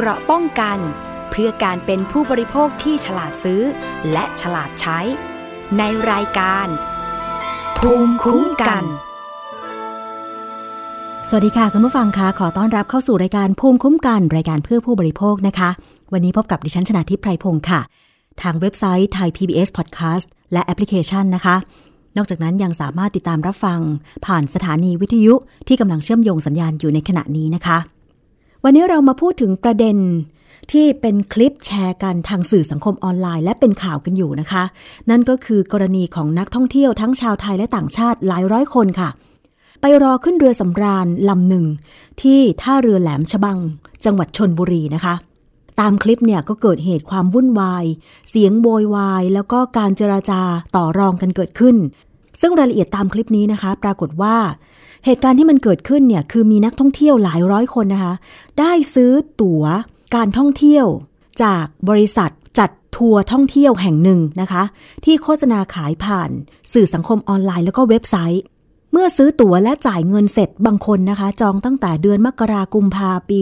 [0.00, 0.78] เกราะป้องกัน
[1.30, 3.62] เพื่อการเป็นผู้บริโภคที่ฉลาดซื้อ
[4.12, 4.98] และฉลาดใช้
[5.78, 6.66] ในรายการ
[7.78, 8.84] ภูมิคุ้มกัน
[11.28, 15.70] สวัสดีค่ะคุณผู้ฟังคะขอต้อนรับเข้าสู่รายการภูมิคุ้มกัน รายการเพื่อผู้บริโภคนะคะ
[16.12, 17.80] วันนี้พบกับดิฉันชนะทิพไพรพงศ์ค่ะ
[18.42, 21.56] ทางเว็บไซต์ไทย PBS Podcast และแอปพลิเคชันนะคะ
[22.16, 23.80] นอกจากนั้นยังสามารถติดตามรับฟัง
[24.26, 25.34] ผ่านสถานีวิทยุ
[25.68, 27.97] ที่กำลังเชื่อมโยงสัญญาณอยู่ในขณะนี้นะคะ
[28.64, 29.96] วันนี้เรามาพูดถึงประเด็น
[30.72, 34.62] ที่เป็นคลิปแชร์กันทางสื่อสังคมออนไลน์ และเป็นข่าวกันอยู่นะคะ
[35.10, 39.08] นั่นก็คือกรณีของนักท่องเที่ยวทั้งชาวไทยและต่างชาติหลายร้อยคนค่ะ
[39.80, 41.64] ไปรอขึ้นเรือสำราญลำหนึ่ง
[42.22, 43.58] ที่ท่าเรือแหลมฉบัง
[44.04, 45.14] จังหวัดชนบุรีนะคะ
[45.80, 47.84] ตามคลิปเนี่ยก็เกิดเหตุความวุ่นวาย
[48.28, 50.42] เสียงโวยวาย แล้วก็การเจราจา
[50.76, 51.76] ต่อรองกันเกิดขึ้น
[52.40, 54.36] ซึ่งรายละเอียดตามคลิปนี้นะคะ ปรากฏว่า
[55.04, 58.14] เหตุการณ์ที่มันเกิดขึ้นเนี่ยคือมีนักท่องเที่ยวหลายร้อยคนนะคะ
[58.60, 59.62] ได้ซื้อตั๋ว
[60.14, 60.86] การท่องเที่ยว
[61.42, 64.62] จากบริษัทจัดทัวร์ท่องเที่ยวแห่งหนึ่งนะคะ
[65.04, 66.30] ที่โฆษณาขายผ่าน
[66.72, 68.42] สื่อสังคมออนไลน์แล้วก็เว็บไซต์
[68.92, 73.40] เมื่อซื้อตั๋วและจ่ายเงินเสร็จบางคนนะคะ จองตั้งแต่เดือนมกราคมพาปี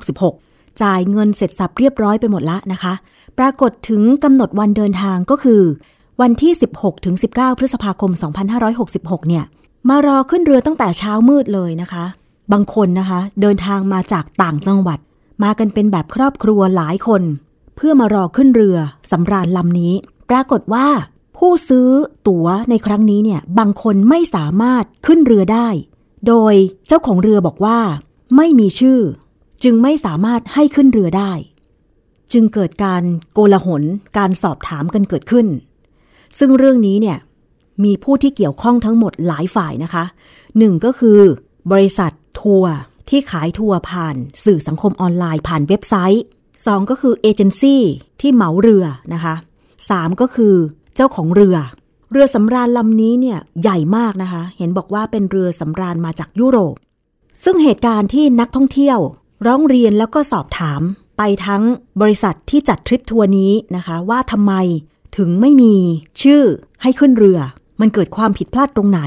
[0.00, 2.92] 2566 จ่ายเงินเสร็จสับเรียบร้อยไปหมดละนะคะ
[3.38, 5.62] ปรากฏถึงกำหนดวันเดินทางก็คือ
[6.20, 8.10] วันที่ 16ถึง19 พฤษภาคม
[8.70, 9.44] 2566 เนี่ย
[9.88, 12.04] มารอขึ้นเรือตั้งแต่เช้ามืดเลยนะคะ
[12.52, 14.98] บางคนนะคะ เดินทางมาจากต่างจังหวัด
[15.42, 17.22] มากันเป็นแบบครอบครัวหลายคน
[17.76, 18.76] เพื่อมารอขึ้นเรือ
[19.10, 19.92] สำราญลำนี้
[20.30, 20.86] ปรากฏว่า
[21.36, 21.88] ผู้ซื้อ
[22.28, 25.68] ตั๋วในครั้งนี้เนี่ย บางคนไม่สามารถขึ้นเรือได้
[26.26, 26.54] โดย
[26.86, 27.78] เจ้าของเรือบอกว่า
[28.36, 29.00] ไม่มีชื่อ
[29.62, 31.32] จึงไม่สามารถให้ขึ้นเรือได้
[32.32, 33.82] จึงเกิดการโกลาหล
[34.16, 35.46] การสอบถามกันเกิดขึ้น
[36.38, 37.18] ซึ่งเรื่องนี้เนี่ย
[37.84, 40.04] มีผู้ที่เกี่ยวข้องทั้งหมดหลายฝ่ายนะคะ
[40.58, 41.20] หนึ่งก็คือ
[41.72, 42.74] บริษัททัวร์
[43.08, 46.24] ที่ขายทัวร์ผ่านสื่อสังคมออนไลน์ผ่านเว็บไซต์
[46.66, 47.82] สองก็คือเอเจนซี่
[48.20, 49.34] ที่เหมาเรือนะคะ
[49.90, 50.54] สามก็คือ
[50.96, 51.56] เจ้าของเรือ
[52.12, 56.74] เรือสำราญลำนี้เนี่ยใหญ่มากนะคะ เห็นบอกว่าเป็นเรือสำราญมาจากยุโรป
[57.44, 58.98] ซึ่งเหตุการณ์ที่นักท่องเที่ยว
[59.46, 60.80] ร้องเรียนแล้วก็สอบถาม
[61.18, 61.62] ไปทั้ง
[62.00, 64.52] บริษัทที่จัดทริปทัวร์นี้นะคะ ว่าทำไม
[65.16, 65.74] ถึงไม่มี
[66.22, 66.42] ชื่อ
[66.82, 67.38] ให้ขึ้นเรือ
[67.80, 69.00] มันเกิดความผิดพลาดตรงไหน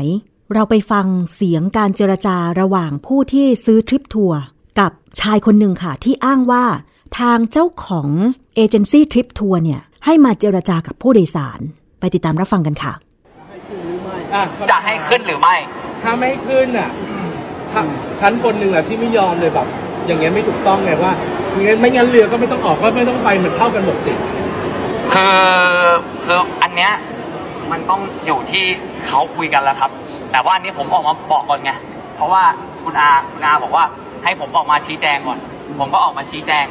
[0.53, 4.41] เราไปฟังเสียงการเจรจาระหว่างผู้ที่ซื้อทริปทัวร์
[4.79, 4.91] กับ
[5.21, 6.65] ชายคนหนึ่งค่ะ ที่อ้างว่า
[7.19, 8.09] ทางเจ้าของ
[8.55, 11.59] เอเจนซี่ทริปทัวร์เนี่ยให้มาเจรจากับผู้โดยสาร
[11.99, 12.93] ไปติดตามรับฟังกันค่ะ
[14.33, 15.55] อะจะให้ขึ้นหรือไม่
[16.03, 16.89] ถ้าไม่ให้ขึ้นอะ
[17.71, 17.81] ถ้า
[18.19, 19.67] ชั้นคนหนึ่งอะที่ไม่ยอมเลยแบบ
[20.05, 21.11] อย่างเงี้ยไม่ถูกต้องไงว่า
[21.61, 24.11] งั้นไม่งั้นเรือก็ไม่ต้องออกก็ไม่ต้องไปมันเท่ากันหมดสิ
[25.13, 25.25] คื
[25.85, 25.89] อ
[26.25, 26.91] คืออันเนี้ย
[27.71, 28.63] มันต้องอยู่ที่
[29.07, 29.91] เขาคุยกันแล้วครับ
[30.31, 31.71] แต่ว่าอันนี้ผมออกมาบอกก่อนไง
[32.15, 32.43] เพราะว่า
[32.83, 33.83] คุณอาคุณอาบอกว่า
[34.23, 35.39] ให้ผมออกมาชี้แจงก่อน
[35.79, 36.65] ผมก็ออกมาชี้แจง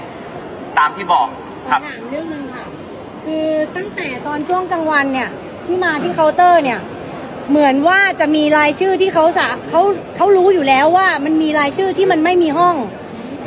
[0.79, 1.27] ตามที่บอก
[1.71, 2.65] ครับถามเรื่องหนึงค่ะ
[3.25, 5.29] คือตั้งแต่ตอนช่วงกลางวันเนี่ย
[5.67, 6.81] ที่มาที่เคาน์เตอร์เนี่ย
[7.51, 9.81] เหมือนว่าจะมีรายชื่อที่เขาสาเขา
[10.17, 12.75] เขารู้อยู่แล้วว่ามันมีรายชื่อที่มันไม่มีห้อง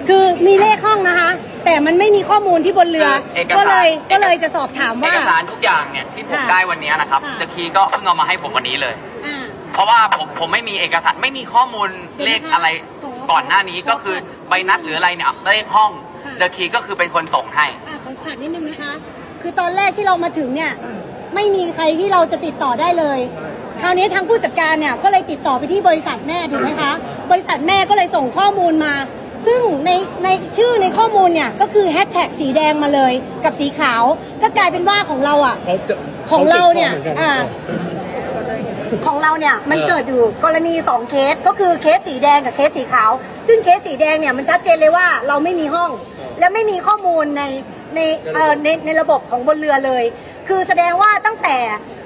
[0.07, 1.31] คือมีเลขห้องนะคะ
[1.65, 8.95] แต่มันไม่มีข้อมูลที่บนเรือ คือเอกสาร ก็เลยก็เลยจะสอบถามเอว่ากสารทุกอย่างเนี่ยที่ผมค่ะได้วันนี้นะครับค่ะตะคีก็เพิ่งเอามาให้ผมวันนี้เลย
[9.25, 9.37] อ่า
[9.73, 11.89] เพราะว่าผมผมไม่มีเอกสารไม่มีข้อมูล
[12.25, 12.67] เลขอะไร
[13.01, 14.15] ขอก่อนหน้านี้ก็คือ
[14.49, 15.91] ใบนัดหรืออะไรเนี่ยเลขห้อง
[16.25, 18.93] ค่ะ เดอะคีก็คือเป็นคนส่งให้ อะขอขาดนิดนึงนะคะ
[19.41, 20.71] คือตอนแรกที่เรามาถึงเนี่ย
[21.35, 23.19] ไม่มีใครที่เราจะติดต่อได้เลย
[23.81, 26.91] คราวนี้ทางผู้จัดการเนี่ยก็เลยติดต่อไปที่บริษัทแม่ถูกไหมคะ
[27.31, 28.93] บริษัทแม่ก็เลยส่งข้อมูลมา
[29.47, 29.91] ซึ่งใน
[30.23, 33.13] ในชื่อในข้อมูลเนี่ยก็คือแฮชแท็กสีแดงมาเลย
[33.43, 34.03] กับสีขาว
[34.41, 35.95] ก็กลายเป็นว่าของเราอะเขาจะ
[36.31, 37.33] ของเราเนี่ยขติดต่หมืกัอ่า
[39.05, 43.11] ของเราเนี่ยมันเออเกิดอยู่กรณีสองเคสก็คือเคสสีแดงกับเคสสีขาว
[43.47, 45.91] ซึ่งเคสสีแดงเนี่ยมันชัดเจนเลยว่าเราไม่มีห้อง
[46.39, 47.43] และไม่มีข้อมูลใน
[47.95, 47.99] ใน
[48.33, 50.03] เอ่อในในระบบของบนเรือเลย
[50.47, 51.57] คือแสดงว่าตั้งแต่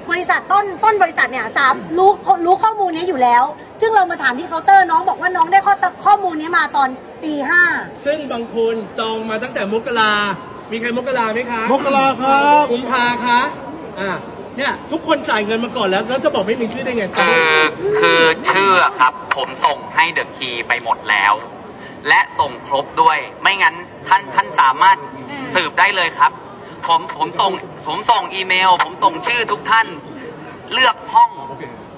[0.09, 2.11] บริษัทต้นต้นบริษัทเนี่ยสามรู้
[2.45, 3.43] รู้ข้อมูลนี้อยู่แล้ว
[3.81, 5.73] ซึ่งเรามาถามที่เคาน์เตอร์น้องบอกว่าน้องได้ข้อ
[6.05, 6.89] ข้อมูลนี้มาตอน
[7.23, 7.63] ตีห้า
[8.05, 10.13] ซึ่งบางคนจองมาตั้งแต่มกรา
[10.71, 13.39] มีใครมกราไหมคะมกราครับกุมภาคะ
[13.99, 14.11] อ่า
[14.57, 17.35] เนี่ยทุกคนจ่ายเงินมาก่อนแล้วแล้วจะบอกไม่มีชื่อได้ไงคือ
[17.99, 21.33] คือชื่ออะครับ ผมส่งให้เดอะคีไปหมดแล้ว
[22.07, 23.75] และส่งครบด้วย ไม่งั้น
[24.07, 24.97] ท่านท่านสามารถ
[25.55, 26.31] สืบได้เลยครับ
[26.87, 27.51] ผมผมส่ง
[27.87, 29.87] ผมส่งอีเมล ผมส่งชื่อทุกท่าน
[30.73, 31.31] เลือกห้อง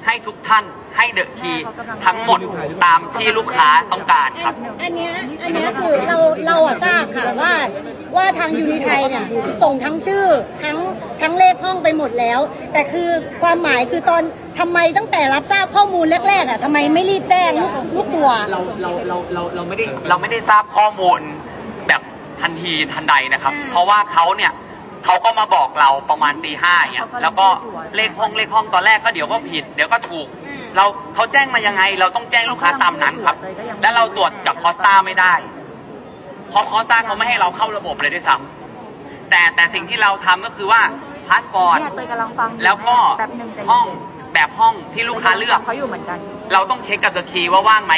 [0.06, 0.64] ให้ทุกท่าน
[0.98, 1.54] ให้เดอะคี
[2.06, 2.40] ทั้งหมด
[2.86, 5.14] ตามที่ลูกค้าต้องการครับ อันเนี้ย
[5.44, 6.18] อันเนี้ยคือเรา
[6.48, 7.54] เราอะทราบค่ะว่า
[8.16, 9.26] ว่าทางยูนิไทยเนี่ย
[9.64, 10.26] ส่งทั้งชื่อ
[10.64, 10.78] ทั้ง
[11.22, 12.40] ทั้งเลขห้องไปหมดแล้ว
[12.74, 13.10] แต่คือ
[13.42, 14.22] ความหมายคือตอน
[14.60, 21.20] ทำไมตั้งแต่รับทราบข้อมูลแรกๆอะทำไมไม่รีบแจ้งลูกลูกตัวเราเราเราเราเราไม่ได้เราไม่ได้ทราบข้อมูล
[21.88, 22.02] แบบ
[22.42, 24.52] ทันทีทันใดนะครับอ่าเพราะว่าเขาเนี่ย
[25.08, 27.48] เขาก็มาบอกเราประมาณตีห้าอย่างเงี้ยแล้วก็
[27.96, 30.28] เลขห้องเลขห้องตอนแรกก็เดี๋ยวก็ผิด เดี๋ยวก็ถูก
[30.76, 33.38] เราเขาแจ้งมายังไง เราต้องแจ้งลูกค้าตามนั้นครับ
[33.82, 35.34] และเราตรวจจากคอสตาไม่ได้
[36.50, 40.82] เพราะคอสตาเขาไม่ให้เราเข้าระบบเลยด้วยซ้ำแต่แต่สิ่งที่เราทำก็คือว่า
[41.28, 43.86] พาสปอร์ตเนี่ยเตยกำลังฟังอยู่แล้วก็แป๊บหนึ่งใจเย็นห้อง
[44.34, 46.18] แบบห้องที่ลูกค้าเลือกเขาอยู่เหมือนกัน
[46.54, 47.94] เราต้องเช็คกับเดอะคีว่าว่างไหม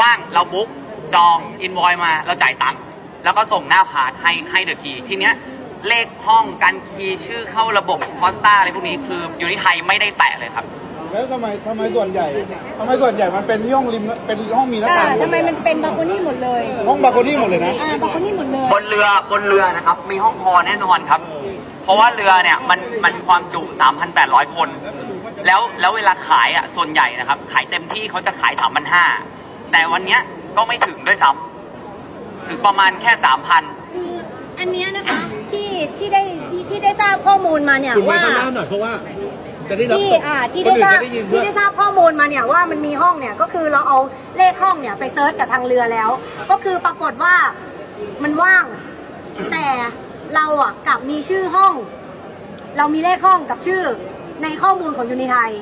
[0.00, 0.68] ว่างเราบุ๊ก
[1.14, 2.80] จองอินวอยมาเราจ่ายตังค์
[3.24, 5.34] แล้วก็ส่งหน้าพาร์ทให้ให้เดอะคีทีเนี้ย
[5.88, 10.64] เลขห้องการคีย์ชื่อเข้าระบบคอสตาอะไรพวกนี้คืออยู่ที่ไทยไม่ได้แตะเลยครับ
[11.12, 12.26] แล้วทำไมทำไมส่วนใหญ่
[12.78, 21.20] ทำไมส่วนใหญ่มันเป็นที่ห้องริมเป็นห้องมีหน้าอ่าต่างทำไมมันเป็นบาโคนี่หมดเลยห้องบาโคนี่หมดเลยนะ อ่าบาโคนี่หมดเลยบนเรือบนเรือนะครับ มีห้องพอแน่นอนครับ
[21.84, 23.62] เพราะว่าเรือเนี่ยมันมันความจุ
[24.08, 24.68] 3,800 คน
[25.46, 28.52] แล้วแล้วเวลาขายอะส่วนใหญ่นะครับ ขายเต็มที่เขาจะขาย
[29.12, 30.20] 3,500 แต่วันเนี้ย
[30.56, 33.12] ก็ไม่ถึงด้วยซ้ำถึงประมาณแค่
[33.52, 34.12] 3,000 คือ
[34.58, 35.20] อันเนี้ยนะคะ
[35.52, 38.92] ที่ ที่ได้ที่ที่ได้ทราบข้อมูลมาเนี่ยคุณมาว่าข้างหน้าหน่อยเพราะว่า
[39.68, 43.98] จะได้รับที่อ่าที่คได้นอื่ทนราบจะได้ยินที่ว่าได้ทราบข้อมูลมาเนี่ยว่ามันมีห้องเนี่ยก็คือเราเอา
[44.38, 46.10] เลขห้องเนี่ยไปเซิร์ชกับทางเรือแล้ว
[46.50, 47.34] ก็คือปรากฏว่า
[48.22, 48.64] มันว่าง
[49.52, 49.66] แต่
[50.34, 51.72] เราอะกลับมีชื่อห้อง
[52.78, 53.82] เรามีเลขห้องกับชื่อ
[54.42, 55.52] ในข้อมูลของยูนิไทย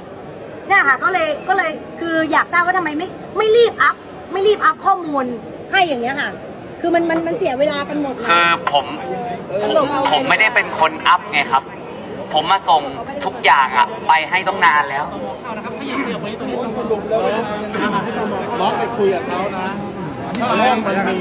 [0.69, 1.70] เนี่ยค่ะก็เลยก็เลย
[2.00, 3.97] คืออยากทราบว่าทำไมไม่ไม่รีบอัพ
[4.32, 5.25] ไม่รีบอัพข้อมูล
[5.73, 6.31] ให้อย่างเงี้ยค่ะ
[6.80, 8.86] คือมันมันมันเสียเวลากันหมดเลยคือผม
[9.76, 11.62] ผมผมไม่ได้เป็นคนอัพไงครับ
[12.32, 12.82] ผมมาส่ง
[13.25, 15.04] ทุกอย่างอะไปให้ต้องนานแล้ว
[18.60, 19.66] น้องไปคุยกับเขานะ
[20.60, 21.16] ห้องมันมี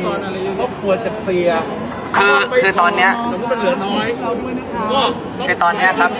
[0.59, 1.61] ก็ควรจะเคลียร์
[2.17, 4.07] คือคือตอนเนี้ยแต่ว่ามันเหลือน้อย
[4.91, 5.01] ก็
[5.47, 6.11] คือตอนเนี้ยครับ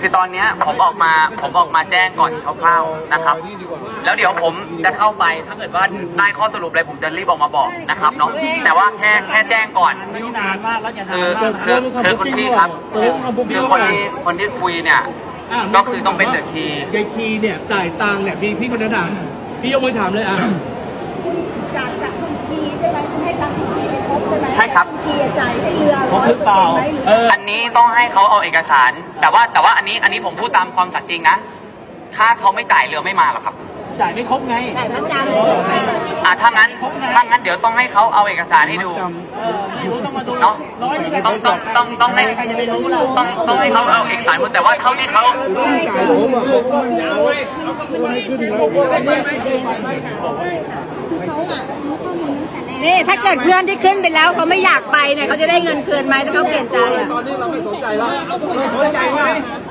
[0.00, 1.12] คือตอนเนี้ยผมออกมา
[1.42, 2.30] ผมออกมาแจ้งก่อน
[2.62, 3.36] คร่าวๆนะครับ
[4.04, 4.54] แล้วเดี๋ยวผม
[4.84, 5.84] จะเข้าไปถ้าเกิดว่า
[6.18, 8.30] ได้ข้อสรุปอะไรผมจะรีบออกมาบอกนะครับเนาะ
[8.64, 9.94] แต่ว่าแค่แค่แจ้งก่อน
[11.14, 11.26] คือ
[11.64, 13.10] คือคือคุณพี่ครับคือ
[13.54, 15.00] คือคนที่คนที่คุยเนี่ย
[15.74, 19.08] ก็คือต้องเป็นเดอะคีย์ ยายคีเนี่ยจ่ายตังค์เนี่ยพี่พี่คนนั้นถาม
[19.62, 20.36] พี่ยกมือถามเลยอะ
[21.76, 22.12] จากจาก
[22.78, 28.90] ใช่ไหมคุณให้ตังค์คุณทีไปครบใช่ไหมใช่ครับณทีจ่ายให้เรือร้อยหรือเปล่าไหมหรือเออ อันนี้ต้องให้เขาเอาเอกสาร
[29.20, 31.36] แต่ว่าแต่ว่าอันนี้อันนี้ผมพูดตามความสัตย์จริงนะ
[32.16, 33.54] ถ้าเขาไม่จ่ายเรือไม่มาหรอกครับ
[34.00, 35.58] จ่ายไม่ครบไงจ่ายมัดจำเลย
[36.24, 36.68] อ่าถ้างั้น
[37.14, 38.90] ถ้างั้นเดี๋ยวต้องให้เขาเอาเอกสารให้ดู
[40.42, 40.54] เนาะ
[41.26, 42.24] ต้องต้องต้องต้องให้
[43.16, 45.22] ต้องต้องให้เขาเอาเอกสารมาแต่ว่าเท่าที่เขา
[45.56, 47.18] ต้องจ่ายผมอะผมก็ไม่เอา
[47.90, 48.58] ไม่ให้ขึ้นแล้ว
[52.84, 58.36] นี่ถ้าเกิดเพื่อนที่ขึ้นไปแล้วเขาไม่อยากไปเนี่ยเขาจะได้เงินคืนไหมถ้าเขาเปลี่ยนใจอะตอนนี้เราไม่สนใจแล้วเรา
[58.76, 59.26] สนใจว่า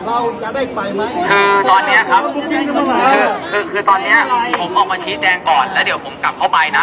[0.08, 2.24] เราจะได้ไปไหมคือตอนเนี้ยครับ
[3.12, 4.18] คือคือคือตอนเนี้ย
[4.60, 6.80] ผมออกมาชี้แจงก่อนแล้วเดี๋ยวผมกลับเข้าไปน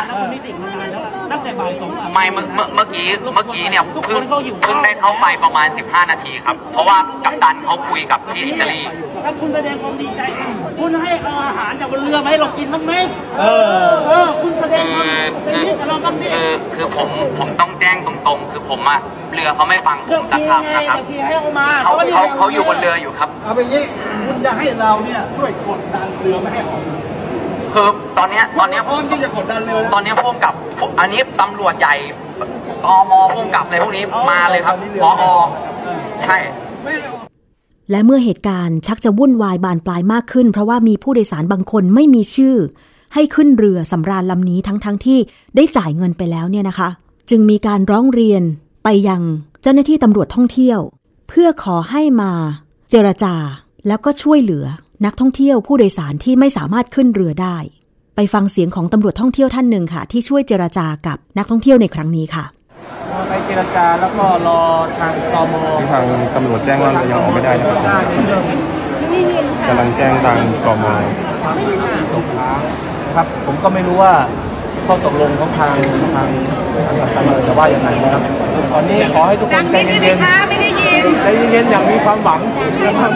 [1.34, 1.38] ะ
[2.14, 8.80] ไม่เมื่อเมื่อเมื่อกี้เมื่อกี้เนี่ยเพิ่งเพิ่งได้เข้าไปประมาณ 15 นาทีครับ เพราะว่ากัปตันเขาคุยกับที่อิตาลี
[9.24, 10.20] ถ้าคุณแสดงความดีใจ
[10.78, 12.92] คุณให้เอาอาหารจากบนเรือมาให้เรากินบ้างไหม
[13.40, 13.44] เอ
[13.88, 15.06] อ เออ คุณแสดงคือความ
[15.44, 18.98] เป็นคือมิตรกับเราบ้างดิคือคือผมผมต้องแจ้งตรงๆ คือผมอะ
[19.34, 23.82] เรือเขาไม่ฟังผเรื่อมงสักทีไงคำนะครับเรื่องทีให้เอามาเขาก็เขาเขาอยู่บนเรืออยู่ครับ เอาไปงี้
[24.26, 26.82] คุณจะให้เราเนี่ยช่วยกดดันเรือไม่ให้ออก
[27.74, 27.88] คือ
[28.18, 30.54] ตอนเนี้ยตอนเนี้ยพร้อมที่จะกดดันเรือตอนเนี้ยพ่วงกับ
[31.00, 31.94] อันนี้ตำรวจใหญ่
[32.84, 35.32] ตมพ่วงกับอะไรพวกนี้มาเลยครับพอ
[36.22, 36.36] ใช่
[37.90, 42.56] และเมื่อเหตุการณ์ชักจะวุ่นวายบานปลายมากขึ้น เพราะว่ามีผู้โดยสารบางคนไม่มีชื่อ
[43.14, 45.18] ให้ขึ้นเรือสำราญลำนี้ทั้งๆทที่
[45.56, 46.88] ได้จ่ายเงินไปแล้วเนี่ยนะคะ
[47.30, 48.42] จึงมีการร้องเรียน
[48.84, 49.22] ไปยัง
[49.62, 50.80] เจ้าหน้าที่ตำรวจท่องเที่ยว
[51.28, 52.32] เพื่อขอให้มา
[52.90, 53.34] เจรจา
[53.86, 54.64] แล้วก็ช่วยเหลือ
[55.04, 57.56] นักท่องเที่ยวผู้โดยสารที่ไม่สามารถขึ้นเรือได้
[58.16, 62.44] ไปฟังเสียงของตำรวจท่องเที่ยวท่านหนึ่งค่ะ ที่ช่วยเจรจากับนักท่องเที่ยวในครั้งนี้ค่ะ
[63.28, 64.60] ไปเจรจาแล้วก็รอ
[64.98, 68.42] ทางตมที่ทางตำรวจแจ้งว่าเรายังออกไม่ได้นะครับได้ในเรื่อง
[69.68, 70.86] กำลังแจ้งทางกม
[72.12, 72.60] ตกค้าง
[73.06, 74.12] นะครับผมก็ไม่รู้ว่า
[74.86, 75.74] ข้อตกลงของทาง
[76.14, 76.28] ทาง
[76.86, 78.22] ทางกัปตันเรือจะว่ายังไงนะครับ
[78.72, 82.40] ตอนนี้ขอให้ทุกคนใจเย็นๆไม่ได้ยินใจเย็นๆอย่างมีความหวัง
[82.86, 83.12] นะครับ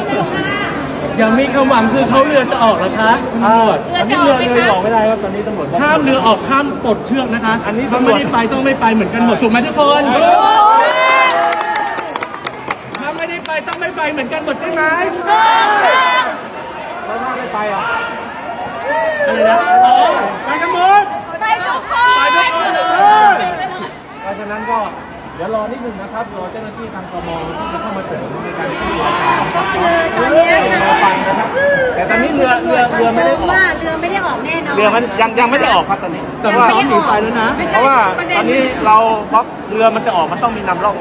[1.20, 10.02] ยังมีความหวังคือเขาเรือจะออกเหรอคะตำรวจตอนนี้เรือเรือออกไม่ได้ครับตอนนี้ตำรวจบกห้ามเรือออกข้ามปลดเชือกนะคะอันนี้ถ้าตำรไม่วจได้ไปต้องไม่ไปเหมือนกันหมดถูกไหมทุกคน
[13.00, 14.82] ถ้าไม่ได้ไปต้องไม่ไปเหมือนกันหมดใช่ไหม
[17.06, 17.82] แล้วถ้าไม่ไปอะ
[19.26, 19.56] อะไรนะ
[19.86, 19.96] อ๋อ
[20.44, 21.04] ไปกันหมด
[21.40, 22.80] ไปทุกคน ไปทุกคนเล
[23.32, 23.36] ย
[24.22, 24.78] เพราะฉะนั้นก็
[25.38, 27.28] เดี๋ยวรอนิดนึงนะครับรอเจ้าหน้าที่ทางกม
[27.58, 29.06] ที่จะเข้ามาเสริมในการช่วยเหลือ
[29.54, 31.48] ก็คือตอนนี้นะครับ
[31.94, 38.96] แต่ตอนนี้เรือเรือเรือไม่ได้ออกว่าเรือไม่ได้ออกแน่นอนเรือมันยังยังไม่ได้ออกครับตอนนี้ แต่ว่าซ้อมหนีไปแล้วนะเพราะว่าตอนนี้เรา
[39.28, 40.94] เพราะเรือมันจะออกมันต้องมีนำร่อง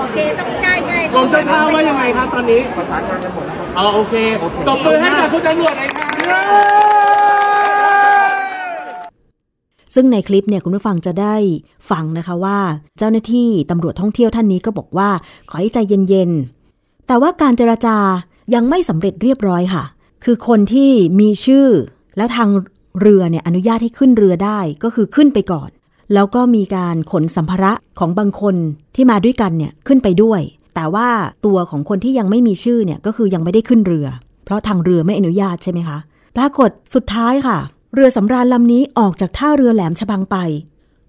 [0.00, 4.14] โอเคต้องใช่ใช่กรมเจ้าท่าว่ายังไงครับตอนนี้ประสานงานกันหมดแล้วครับอ๋อโอเค
[4.68, 5.98] ตบมือให้กับคุณตำรวจหน่อยค
[6.32, 6.40] รั
[6.90, 6.91] บ
[9.94, 11.34] ซึ่งในคลิปเนี่ยคุณผู้ฟังจะได้
[11.90, 12.58] ฟังนะคะว่า
[12.98, 15.10] เจ้าหน้าที่ตำรวจท่องเที่ยวท่านนี้ก็บอกว่า
[15.48, 17.96] ขอให้ใจเย็นๆ แต่ว่าการเจราจา
[18.54, 19.84] ยังไม่สำเร็จเรียบร้อยค่ะ
[20.24, 21.66] คือคนที่มีชื่อ
[22.16, 22.48] แล้วทาง
[23.00, 25.70] เรือเนี่ยอนุญาตให้ขึ้นเรือได้ก็คือขึ้นไปก่อน
[26.14, 28.56] แล้วก็มีการขนสัมภาระของบางคน
[28.94, 30.40] ที่มาด้วยกันเนี่ยขึ้นไปด้วย
[30.74, 31.08] แต่ว่า
[31.46, 34.06] ตัวของคนที่ยังไม่มีชื่อเนี่ยก็คือยังไม่ได้ขึ้นเรือ
[34.44, 35.98] เพราะทางเรือไม่อนุญาตใช่ไหมคะ
[36.36, 37.58] ปรากฏสุดท้ายค่ะ
[37.94, 40.36] เรือสำราญลำนี้ออกจากท่าเรือแหลมฉบังไป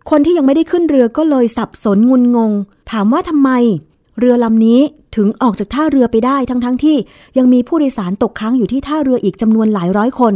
[0.10, 2.52] คนที่ยังไม่ได้ขึ้นเรือก็เลยสับสนงุนงง
[2.92, 3.50] ถามว่าทำไม
[4.20, 4.80] เรือลำนี้
[5.16, 6.98] ถึงออกจากท่าเรือไปได้ทั้งๆทที่
[7.38, 10.36] ยังมีผู้โดยสารตกค้างอยู่ที่ท่าเรืออีกจำนวนหลายร้อยคน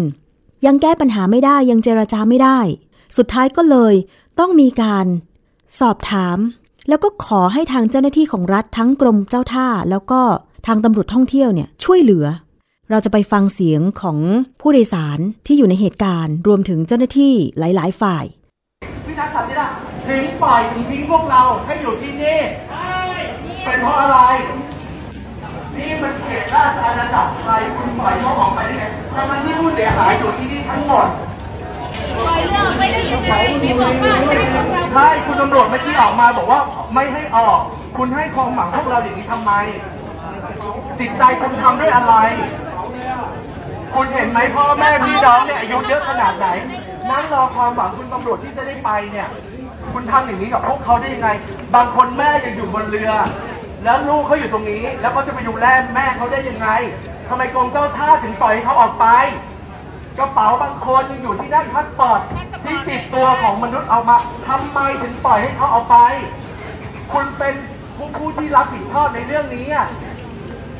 [0.66, 2.60] ยังแก้ปัญหาไม่ได้ยังเจรจาไม่ได้
[3.18, 3.94] สุดท้ายก็เลย
[4.40, 5.06] ต้องมีการ
[5.80, 6.38] สอบถาม
[6.90, 10.22] แล้วก็ขอให้ทางเจ้าหน้าที่ของรัฐทั้งกรมเจ้าท่า แล้วก็
[10.68, 12.26] ทางตำรวจท่องเที่ยวเนี่ยช่วยเหลือ
[12.92, 14.18] เราจะไปฟังเสียงของ
[14.62, 18.26] ผู้โดยสารที่อยู่ในเหตุการณ์ รวมถึงเจ้าหน้าที่หลาย ๆ ฝ่าย
[19.06, 19.70] พี่ทักษะนี่ละ
[20.08, 22.40] ถึงปล่อยถึงทิ้งพวกเราให้อยู่ที่นี่
[23.64, 24.18] เป็นเพราะอะไร
[25.78, 31.08] นี่มันเขตราชอาณาจักรไทยคุณปล่อยเขาออกไปได้ไงทั้งๆที่ผู้เสียหายอยู่ที่นี่ทั้งหมด
[34.94, 36.60] ใช่คุณตำรวจเมื่อกี้ออกมาบอกว่า
[36.94, 37.60] ไม่ให้ออก
[37.98, 39.52] คุณให้ความหวังพวกเราอย่างนี้ทำไม
[41.00, 42.16] จิตใจคุณทำด้วยอะไร
[43.96, 46.48] คุณเห็นไหมพ่อแม่พี่น้องเนี่ยอายุเยอะขนาดไหน
[47.10, 49.28] นั่งรอความหวังคุณตำรวจที่จะได้ไปเนี่ย
[49.94, 51.30] คุณทำอย่างนี้กับพวกเขาได้ยังไง
[51.76, 53.12] บางคนแม่ยังอยู่บนเรือ
[53.84, 56.68] แล้วลูกเขาอยู่ตรงนี้ แล้วเขาจะไปดูแลแม่เขาได้ยังไง
[57.30, 59.08] ทำไมกรมเจ้าท่าถึงปล่อยให้เขาออกไป
[60.20, 62.22] กระเป๋าบางคนยังอยู่ที่ด้านพาสปอร์ต
[62.64, 65.98] ที่ติดตัวของมนุษย์เอามาทำไมถึงปล่อยให้เขาเอาไป
[67.14, 67.54] คุณเป็น
[67.98, 69.66] ผู้ผู้ที่รับผิดชอบในเรื่องนี้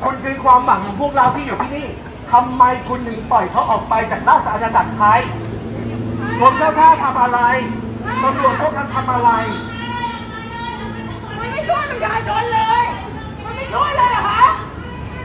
[0.04, 1.88] คุณคือความหวังของพวกเราที่อยู่ที่นี่
[2.32, 5.20] ทำไมคุณถึงปล่อยเขาออกไปจากราชอาณาจักรไทย
[6.40, 7.40] กรมเจ้าท่าทำอะไร
[8.24, 9.30] ตำรวจพวกท่านทำอะไร
[11.38, 12.84] มันไม่ช่วยประชาชนเลย
[13.44, 14.44] มันไม่ช่วยเลยเหรอคะ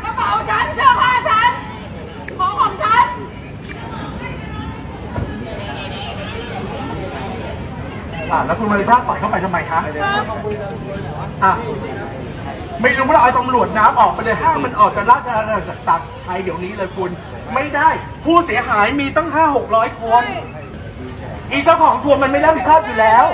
[0.04, 1.52] กระเป๋าฉันเสื้อผ้าฉัน
[2.40, 3.06] ของของฉัน
[8.32, 9.80] อ่าแล้วคุณมาริชาปล่อยเข้าไปทำไมคะ
[11.44, 11.54] อะ
[12.84, 17.12] ไม่รู้ว่าเอาตำรวจน้ำออกไปเลยห้ามมันออกจากราชอาณาจักรไทยเดี๋ยวนี้เลยคุณ
[17.54, 17.90] ไม่ได้
[18.26, 20.24] ผู้เสียหายมีตั้งห้าหกร้อยคน
[21.52, 23.26] อีเจ้าของทัวร์มันไม่รับผิดชอบอยู่แล้ว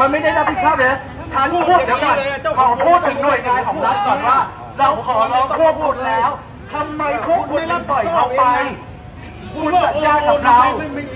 [0.00, 0.96] มันไม่ได้รับผิดชอบเลย
[1.32, 2.16] ฉันพูดเดี๋ยวก่อน
[2.58, 4.38] ขอพูดถึงหน่วยงานของรัฐก่อนว่า
[4.78, 6.30] เราขอร้องพวกพูดแล้ว
[6.72, 8.44] ทำไมพวกคุณไม่ปล่อยเขาไป
[9.54, 10.58] คุณสัญญากับเรา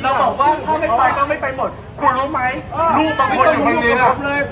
[0.03, 2.41] เราบอกว่าถ้าไม่ไปก็ไม่ไปหมด คุณรู้ไหม
[2.99, 3.97] ลูกบางคนอยู่บนเรือ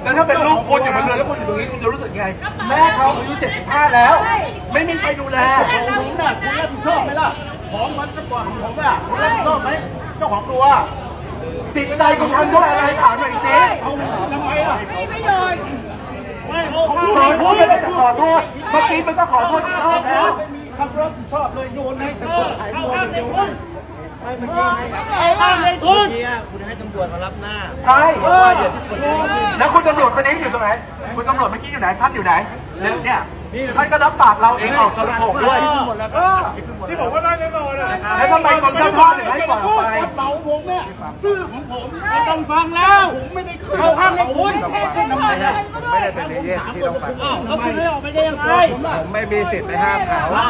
[0.04, 2.24] แล้วถ้าเป็นลูกคนอยู่บนเรือแล้วคนอยู่ตรงนี้คุณจะรู้สึกไง
[2.68, 3.32] แม่เขาอายุ
[3.64, 4.14] 75 แล้ว
[4.72, 5.38] ไม่มีใครดูแล
[5.72, 5.74] ผ
[6.06, 7.28] มน่ะคุณรับผิดชอบไหมล่ะ
[7.72, 9.70] ของมันจะกว่าของผมอะคุณรับผิดชอบไหม
[10.16, 10.64] เจ้าของตัว
[11.76, 13.92] จิตใจคุณทำด้วยอะไรถามหน่อยสิเอา
[14.32, 15.60] ทำไมอะมีประโยชน์
[16.48, 23.50] ไม่เอาขอโทษไม่ได้แต่ขอโทษเมื่อกี้มันก็ขอโทษอีกรอบแล้วไม่มี คำรับผิดชอบเลยโยนให้แต่คนขายมวยอย่างเดียวเลย
[24.22, 24.84] ไม่เมื่อกี้ให้
[25.20, 28.00] ไอ้บ้านเลยคุณเมื่อกี้คุณให้ตำรวจมารับหน้า ใช่
[29.58, 30.68] แล้วคุณตำรวจคนนี้อยู่ตรงไหน
[31.16, 32.32] คุณตำรวจเมื่อกี้อยู่ไหน ท่านอยู่ไหน
[33.04, 33.20] เนี่ย
[33.76, 36.10] ท่านก็รับปากเราเองออกโทรโขงด้วยหมดแล้ว
[36.88, 39.60] ที่บอกว่าได้แน่นอนนะแล้วทำไมกรมเจ้าท่าถึงให้ปล่อย
[39.90, 39.94] ไป
[41.22, 45.54] ซื้อของผมไม่ต้องฟังแล้วผมไม่ได้ขึ้นเข้าข้างในคุณทำไมอะ
[45.92, 48.52] ไม่ได้เป็นเอเย่นที่ต้องฟังแล้วคุณไม่ออกไปได้ยังไง
[49.00, 50.48] ผมไม่มีสิทธิ์ไปห้ามเขา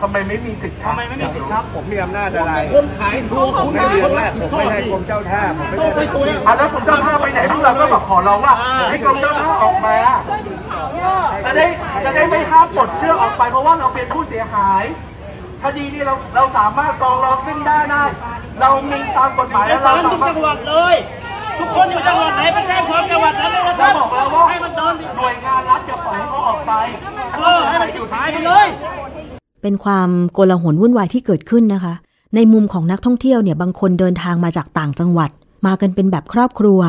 [0.00, 8.54] ทำไมไม่มีสิทธิ์ทำไมไม่มีสิทธิ์ครับ ผมมีอำนาจอะไรคนขายทัวร์ผคุมณไม่มีอำนาจผมไม่ได้กรมเจ้าท่าผมไม่ได้ไปตัวอะแล้วกรมเจ้าท่าไปไหนพวกเราก็บอกขอร้องว่า
[8.90, 9.96] ให้กรมเจ้าท่าออกมา
[11.44, 11.66] จะได้
[12.04, 14.84] จะได้ไม่ห้ามปลดเชือกออกไปเพราะว่าเราเป็นผู้เสียหาย
[15.62, 18.02] คดีนี้เราเราสามารถฟ้องร้องซึ่งได้ได้
[18.60, 20.96] เรามีตามกฎหมายแล้วเราสามารถเลย
[21.58, 26.72] ทุกคนอยู่จังหวัดไหนไปแจ้งความจังหวัดนั้นเลยนะคเรารับบอกแล้วว่าให้มันโดนหน่วยงานรัฐอย่าปล่อยให้เขาออกไป
[27.38, 28.66] เออให้มันสุดท้ายไปเลย
[29.62, 31.94] เป็นความโกลาหลวุ่นวายที่เกิดขึ้นนะคะ
[32.34, 35.30] ในมุมของนักท่องเที่ยวเนี่ยบางคนเดินทางมาจากต่างจังหวัด
[35.66, 36.80] มากันเป็นแบบครอบครัว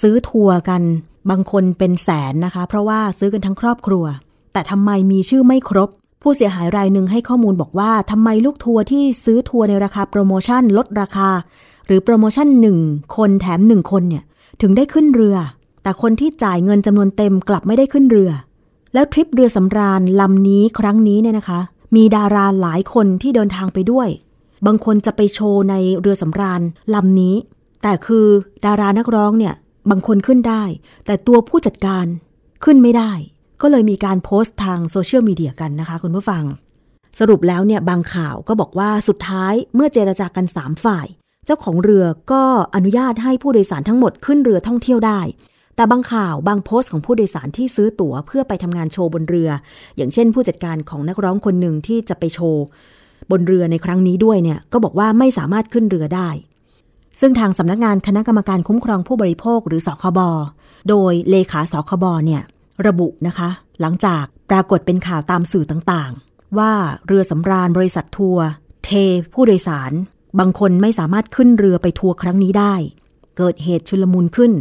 [0.00, 0.82] ซื้อทัวร์กัน
[1.30, 4.04] บางคนเป็นแสนนะคะ เพราะว่าซื้อกันทั้งครอบครัว
[4.52, 5.88] แต่ทำไมมีชื่อไม่ครบ
[6.26, 11.30] ผู้เสียหายรายหนึ่งให้ข้อมูลบอกว่าทำไมลูกทัวร์ที่ซื้อทัวร์ในราคาโปรโมชั่นลดราคา
[11.86, 12.78] หรือโปรโมชั่นหนึ่ง
[13.16, 14.24] คนแถมหนึ่งคนเนี่ย
[14.60, 15.36] ถึงได้ขึ้นเรือ
[15.82, 18.30] แต่คนที่จ่ายเงินจำนวนเต็มกลับไม่ได้ขึ้นเรือ
[18.94, 21.60] แล้วทริปเรือสำราญลำนี้ครั้งนี้เนี่ยนะคะ
[21.96, 24.08] มีดาราหลายคนที่เดินทางไปด้วย
[24.66, 26.60] บางคนจะไปโชว์ในเรือสำราญ
[26.94, 27.34] ลำนี้
[27.82, 28.26] แต่คือ
[28.64, 29.54] ดารานักร้องเนี่ย
[29.90, 30.62] บางคนขึ้นได้
[31.06, 32.06] แต่ตัวผู้จัดการ
[32.64, 33.12] ขึ้นไม่ได้
[33.66, 36.44] ก็เลยมีการโพสต์ทางโซเชียลมีเดียกันนะคะคุณผู้ฟัง
[37.18, 41.06] สรุปแล้วเนี่ยบางข่าวก็บอกว่าสุดท้ายเมื่อเจรจากัน 3 ฝ่าย
[41.46, 42.42] เจ้าของเรือก็
[42.74, 45.20] อนุญาตให้ผู้โดยสารทั้งหมดขึ้นเรือท่องเที่ยวได้
[45.76, 49.50] แต่บางข่าวบางโพสต์ของผู้โดยสารที่ซื้อตั๋วเพื่อไปทำงานโชว์บนเรือ
[49.96, 52.64] อย่างเช่น ผู้จัดการของนักร้องคนหนึ่งที่จะไปโชว์
[53.30, 56.28] บนเรือในครั้งนี้ด้วยเนี่ยก็บอกว่าไม่สามารถขึ้นเรือได้
[57.20, 60.20] ซึ่งทางสำนักงานคณะกรรมการคุ้มครองผู้บริโภคหรือสคบ
[60.88, 62.42] โดยเลขาสคบเนี่ย
[62.86, 63.48] ระบุนะคะ
[63.80, 66.72] หลังจากปรากฏเป็นข่าวตามสื่อต่างๆ ว่า
[67.06, 68.46] เรือสำราญบริษัททัวร์
[68.84, 68.90] เท
[69.34, 69.92] ผู้โดยสาร
[70.38, 72.74] บางคนไม่สามารถขึ้นเรือไปทัวร์ครั้งนี้ได้
[73.36, 74.52] เกิดเหตุชุลมุนขึ้น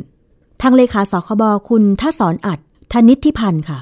[0.62, 2.60] ทางเลขาสคบคุณทศรอัด
[2.92, 3.80] ธนิตทิพันธ์ค่ะ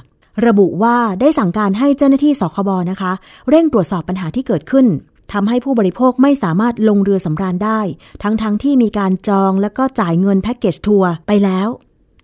[0.48, 3.12] ระบุว่าได้สั่งการให้เจ้าหน้าที่สคบนะคะ
[3.50, 4.86] เร่งตรวจสอบปัญหาที่เกิดขึ้น
[5.34, 7.80] ทำให้ผู้บริโภคไม่สามารถลงเรือสำราญได้
[8.24, 11.68] ทั้งๆทที่มีการจองและก็จ่ายเงินแพ็กเกจทัวร์ไปแล้ว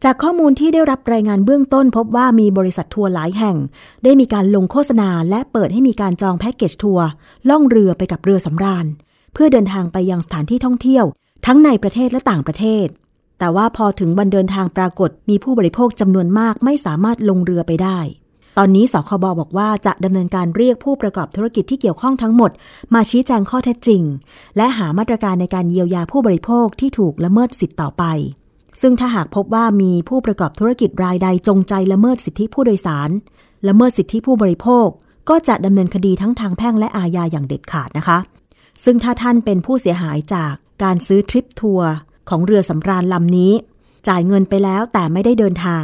[0.03, 3.57] จากข้อมูลที่ได้รับรายงานเบื้องต้นพบว่ามีบริษัททัวร์หลายแห่ง
[4.03, 7.07] ได้มีการลงโฆษณาและเปิดให้มีการจองแพ็กเกจทัวร์
[7.49, 8.85] ล่องเรือไปกับเรือสำราญ
[9.33, 11.05] เพื่อเดินทางไปยังสถานที่ท่องเที่ยว
[11.45, 12.87] ทั้งในประเทศและต่างประเทศ
[13.39, 17.99] แต่ว่าพอถึงวันเดินทางปรากฏมีผู้บริโภคจำนวนมากไม่สามารถลงเรือไปได้
[18.57, 22.51] ตอนนี้สคบอบอกว่าจะดำเนินการเรียกผู้ประกอบธุรกิจที่เกี่ยวข้องทั้งหมด
[22.93, 24.03] มาชี้แจงข้อเท็จจริง
[24.57, 28.03] และหามาตรการในการเยียวยาผู้บริโภคที่ถูกละเมิดสิทธิ์ต่อไป
[28.81, 33.09] ซึ่งถ้าหากพบว่ามีผู้ประกอบธุรกิจรายใดจงใจละเมิดสิทธิผู้โดยสาร
[33.67, 34.87] ละเมิดสิทธิผู้บริโภค
[35.29, 38.17] ก็จะดำเนินคดีทั้งทางแพ่งและอาญาอย่างเด็ดขาดนะคะ
[38.83, 40.53] ซึ่งถ้าท่านเป็นผู้เสียหายจาก
[40.83, 41.91] การซื้อทริปทัวร์
[42.29, 43.53] ของเรือสำราญลำนี้
[44.07, 45.83] จ่ายเงินไปแล้วแต่ไม่ได้เดินทาง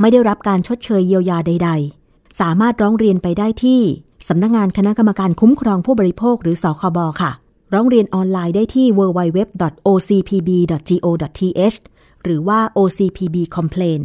[0.00, 1.70] ไม่ได้รับการชดเชยเยียวยาใด
[2.04, 3.80] ๆ สามารถร้องเรียนไปได้ที่
[4.28, 7.30] สำนักงงานคณะกรรมการคุ้มครองผู้บริโภคหรือสคบค่ะ
[7.72, 11.76] ร้องเรียนออนไลน์ได้ที่ www.ocpb.go.th
[12.24, 14.00] หรือว่า OCPB Complain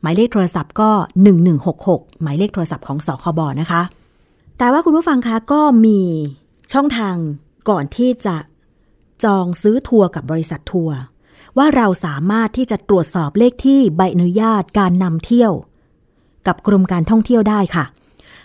[0.00, 0.90] หมายเลขโทรศัพท์ก็
[1.56, 3.82] 1166 หมายเลขโทรศัพท์ของสคบนะคะ
[4.58, 6.00] แต่ว่าคุณผู้ฟังคะก็มี
[6.72, 7.16] ช่องทาง
[7.70, 8.36] ก่อนที่จะ
[9.24, 10.96] จองซื้อทัวร์กับบริษัททัวร์
[11.58, 15.52] ว่าเราสามารถที่จะตรวจสอบเลขที่ใบอนุญาตการนำเที่ยว
[16.46, 17.84] กับกรมการท่องเที่ยวได้ค่ะ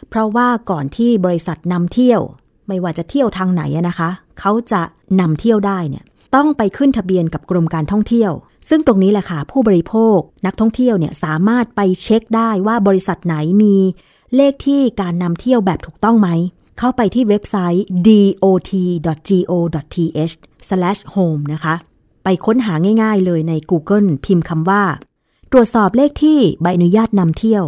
[0.10, 2.22] เพราะว่าก่อนที่บริษัทนำเที่ยว
[2.68, 4.10] ไม่ว่าจะเที่ยวทางไหนนะคะ
[4.40, 4.82] เขาจะ
[5.20, 8.32] นำเที่ยวได้เนี่ยต้องไปขึ้นทะเบียนกับกรมการท่องเที่ยว
[8.70, 13.76] ซึ่งตรงนี้แหละค่ะผู้บริโภคนักท่องเที่ยวเนี่ยสามารถไปเช็คได้ว่าบริษัทไหนมี
[14.36, 16.30] เลขที่การนำเที่ยวแบบถูกต้องไหม
[16.80, 17.86] เข้าไปที่เว็บไซต์
[19.06, 21.76] dot.go.th/home นะคะ
[22.24, 24.84] ไปค้นหาง่ายๆเลยใน Google พิมพ์คำว่า
[25.52, 27.64] ตรวจสอบเลขที่ใบอนุญาตนำเที่ยว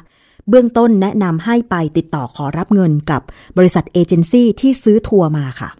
[0.49, 3.23] เบื้องต้นแนะนำให้ไปติดต่อขอรับเงินกับ
[3.59, 5.71] บริษัทเอเจนซี่ที่ซื้อทัวร์มาค่ะ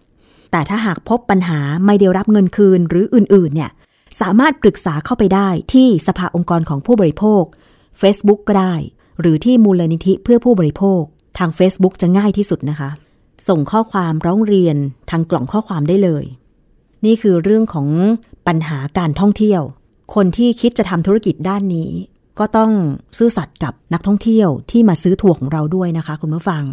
[0.51, 3.71] แต่ถ้าหากพบปัญหาไม่ได้รับเงินคืนหรืออื่นๆเนี่ย
[4.21, 7.43] สามารถปรึกษาเข้าไปได้ที่สภาองค์กรของผู้บริโภค
[8.01, 8.75] Facebook ก็ได้
[9.19, 11.01] หรือที่มูลนิธิเพื่อผู้บริโภค
[11.37, 12.89] ทาง Facebook จะง่ายที่สุดนะคะ
[13.47, 14.77] ส่งข้อความร้องเรียน
[15.09, 16.23] ทางกล่องข้อความได้เลย
[17.05, 17.87] นี่คือเรื่องของ
[18.47, 19.61] ปัญหาการท่องเที่ยว
[20.15, 21.91] คนที่คิดจะทำธุรกิจด้านนี้
[22.39, 22.71] ก็ต้อง
[23.17, 26.63] ซื่อสัตย์กับนักท่องเที่ยวที่มาซื้อทัวร์ของเราด้วยนะคะ คุณผู้ฟัง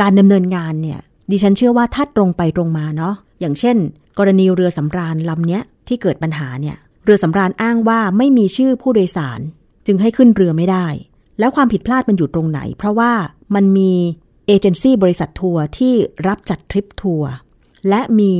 [0.00, 1.00] การดำเนินงานเนี่ย
[1.30, 3.76] ดิฉันเชื่อว่าถ้าตรงไปตรงมาเนาะอย่างเช่น
[4.18, 9.40] กรณีเรือสำราญลำเนี้ยที่เกิดปัญหาเนี่ยเรือสำราญอ้างว่าไม่มีชื่อผู้โดยสาร
[9.86, 10.86] จึงให้ขึ้นเรือไม่ได้
[11.38, 13.12] แล้วความผิดพลาดมันอยู่ตรงไหน เพราะว่า
[13.54, 13.92] มันมี
[14.46, 15.94] เอเจนซี่บริษัททัวร์ที่
[16.26, 17.30] รับจัดทริปทัวร์
[17.88, 18.34] และมี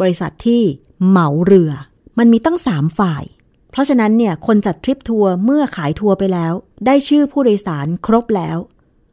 [0.00, 0.62] บริษัทที่
[1.08, 1.72] เหมาเรือ
[2.18, 3.24] มันมีตั้ง 3 ฝ่าย
[3.70, 6.52] เพราะฉะนั้นเนี่ยคนจัดทริปทัวร์เมื่อขายทัวร์ไปแล้ว
[6.86, 8.58] ได้ชื่อผู้โดยสารครบแล้ว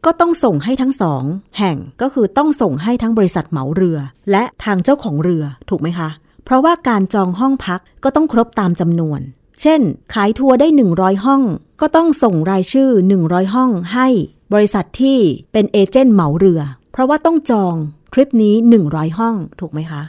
[0.05, 1.23] ก็ต้องส่งให้ทั้งสอง
[1.59, 3.97] แห่งก็คือต้องส่งให้ทั้งบริษัทเหมาเรือ
[4.31, 6.09] และทางเจ้าของเรือถูกไหมคะ
[6.45, 9.19] เพราะว่าการจองห้องพักก็ต้องครบตามจำนวน
[9.61, 9.81] เช่น
[10.13, 11.41] ขายทัวร์ได้ 100 ห้อง
[11.81, 12.89] ก็ต้องส่งรายชื่อ
[13.21, 14.07] 100 ห้องให้
[14.53, 15.19] บริษัทที่
[15.53, 17.75] เป็นเอเจนต์เหมาเรือ เพราะว่าต้องจอง
[18.13, 18.55] ทริปนี้
[18.87, 20.01] 100 ห้องถูกไหมคะ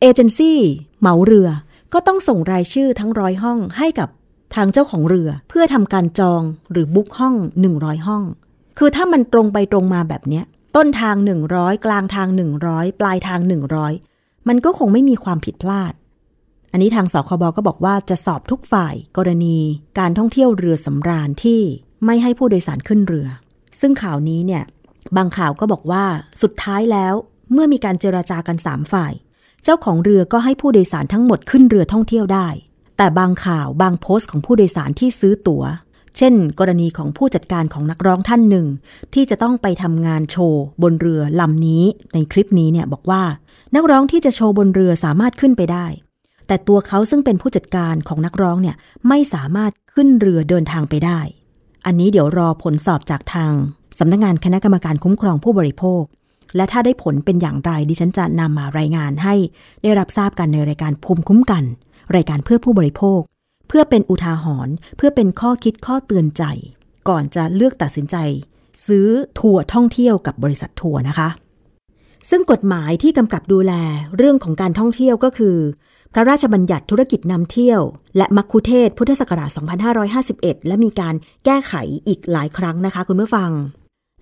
[0.00, 0.58] เอเจนซี่
[1.00, 1.48] เหมาเรือ
[1.94, 4.08] ก็ต้องส่งรายชื่อทั้งร้อยห้องให้กับ
[4.54, 7.34] ทางเจ้าของเรือเพื่อทำการจองหรือบุ๊กห้อง
[7.70, 8.22] 100 ห้อง
[8.78, 10.44] คือถ้ามันตรงไปตรงมาแบบเนี้ย
[10.76, 11.16] ต้นทาง
[11.50, 12.28] 100 กลางทาง
[12.64, 13.40] 100 ปลายทาง
[13.94, 15.92] 100 มันก็คงไม่มีความผิดพลาด
[16.72, 19.58] อันนี้ทางสคบก็บอกว่าจะสอบทุกฝ่ายกรณี
[19.98, 21.60] การท่องเที่ยวเรือสำราญที่
[22.04, 23.28] ไม่ให้ผู้โดยสารขึ้นเรือ
[23.80, 24.64] ซึ่งข่าวนี้เนี่ย
[25.16, 26.04] บางข่าวก็บอกว่า
[26.42, 27.14] สุดท้ายแล้ว
[27.52, 29.12] เมื่อมีการเจราจากันสามฝ่าย
[29.64, 32.48] เจ้าของเรือก็ให้ผู้โดยสารทั้งหมดขึ้นเรือท่องเที่ยวได้
[32.96, 35.64] แต่บางข่าวบางโพสต์ของผู้โดยสารที่ซื้อตั๋ว
[36.16, 38.66] เช่น กรณีของผู้จัดการของนักร้องท่านหนึ่ง
[39.14, 43.22] ที่จะต้องไปทำงานโชว์บนเรือลำนี้ ในคลิปนี้เนี่ยบอกว่า
[43.74, 45.86] นักร้องที่จะโชว์บนเรือสามารถขึ้นไปได้
[46.46, 48.76] แต่ตัวเขาซึ่งเป็นผู้จัดการของนักร้องเนี่ย
[49.08, 51.20] ไม่สามารถขึ้นเรือเดินทางไปได้
[51.86, 53.52] อันนี้เดี๋ยวรอผลสอบจากทาง
[53.98, 56.02] สำนักงงานคณะกรรมการคุ้มครองผู้บริโภค
[56.56, 59.34] และถ้าได้ผลเป็นอย่างไรดิฉันจะนำมารายงานให้
[59.82, 61.64] ได้รับทราบกันในรายการภูมิคุ้มกัน
[62.16, 63.20] รายการเพื่อผู้บริโภค
[63.68, 66.42] เพื่อเป็นอุทาหรณ์เพื่อเป็นข้อคิดข้อเตือนใจ
[67.08, 68.16] ก่อนจะเลือกตัดสินใจ
[68.86, 71.28] ซื้อทัวร์ท่องเที่ยวกับบริษัททัวร์นะคะ
[72.30, 73.72] ซึ่งกฎหมายที่กำกับดูแล
[74.16, 75.56] เรื่องของการท่องเที่ยวก็คือ
[76.12, 77.80] พระราชบัญญัติธุรกิจนำเที่ยว
[78.16, 79.50] และมัคคุเทศพุทธศักราช
[80.08, 81.14] 2551 และมีการ
[81.44, 81.74] แก้ไข
[82.08, 83.50] อีกหลายครั้งนะคะ คุณผู้ฟัง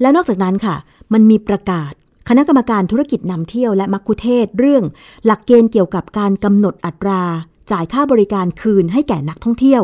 [0.01, 0.77] แล้วนอกจากนั้นค่ะ
[1.13, 1.93] มันมีประกาศ
[2.29, 4.85] คณะกรรมการธุรกิจนำเที่ยวและมัคคุเทศเรื่อง
[5.25, 7.23] หลักเกณฑ์เกี่ยวกับการกำหนดอัตรา
[7.71, 9.83] จ่ายค่าบริการคืนให้แก่นักท่องเที่ยว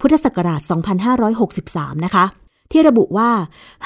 [0.00, 0.60] พุทธศักราช
[1.32, 2.26] 2563 นะคะ
[2.72, 3.32] ที่ระบุว่า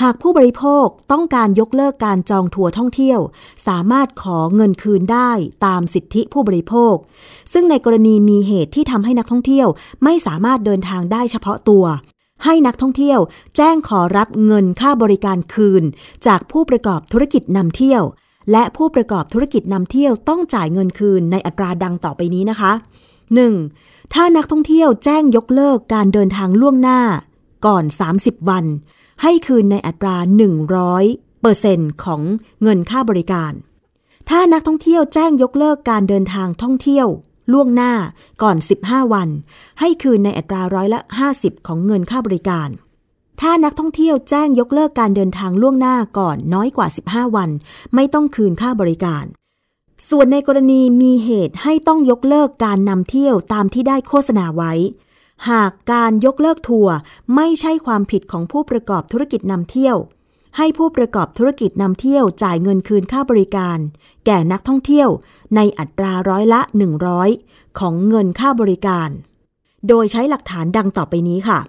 [0.02, 3.20] หากผู้บริโภคต้องการยกเลิกการจองทัวร์ท่องเที่ยว
[3.68, 5.30] สามารถขอเงินคืนได้
[5.66, 6.94] ตามสิทธิผู้บริโภค
[7.52, 9.68] ซึ่งในกรณีมีเหตุที่ทำให้นักท่องเที่ยว
[10.04, 11.84] ไม่สามารถเดินทางได้เฉพาะตัว
[12.44, 13.18] ให้นักท่องเที่ยว
[13.57, 15.85] แจ้งขอรับเงินค่าบริการคืน
[16.26, 18.03] จากผู้ประกอบธุรกิจนำเที่ยว
[18.53, 22.72] และผู้ประกอบธุรกิจนำเที่ยวต้องจ่ายเงินคืนในอัตราดังต่อไปนี้นะคะ
[23.38, 24.14] 1.
[24.14, 27.00] ถ้านักท่องเที่ยวแจ้งยกเลิกการเดินทางล่วงหน้า
[27.66, 27.85] ก่อน
[28.16, 28.64] 30 วัน
[29.22, 30.16] ให้คืนในอัตรา
[30.79, 32.20] 100เปอร์เซ็นต์ของ
[32.62, 33.53] เงินค่าบริการ
[34.29, 37.07] ถ้านักท่องเที่ยวแจ้งยกเลิกการเดินทางท่องเที่ยว
[37.52, 37.92] ล่วงหน้า
[38.42, 39.28] ก่อน 15 วัน
[39.80, 41.00] ให้คืนในอัตราร้อยละ
[41.34, 42.68] 50 ของเงินค่าบริการ
[43.40, 47.50] ถ้านักท่องเที่ยวแจ้งยกเลิกการเดินทางล่วงหน้าก่อนน้อยกว่า 15 วัน
[47.94, 49.24] ไม่ต้องคืนค่าบริการ
[50.08, 54.72] ส่วนในกรณีมีเหตุให้ต้องยกเลิกการนำเที่ยวตามที่ได้โฆษณาไว้
[55.50, 56.96] หากการยกเลิกทัวร์
[57.34, 59.96] ไม่ใช่ความผิดของผู้ประกอบธุรกิจนำเที่ยว
[60.56, 63.78] ให้ผู้ประกอบธุรกิจนำเที่ยวจ่ายเงินคืนค่าบริการ
[64.26, 65.08] แก่นักท่องเที่ยว
[65.56, 66.60] ในอัตราร้อยละ
[67.20, 69.08] 100 ของเงินค่าบริการ
[69.88, 71.60] โดยใช้หลักฐานดังต่อไปนี้ค่ะ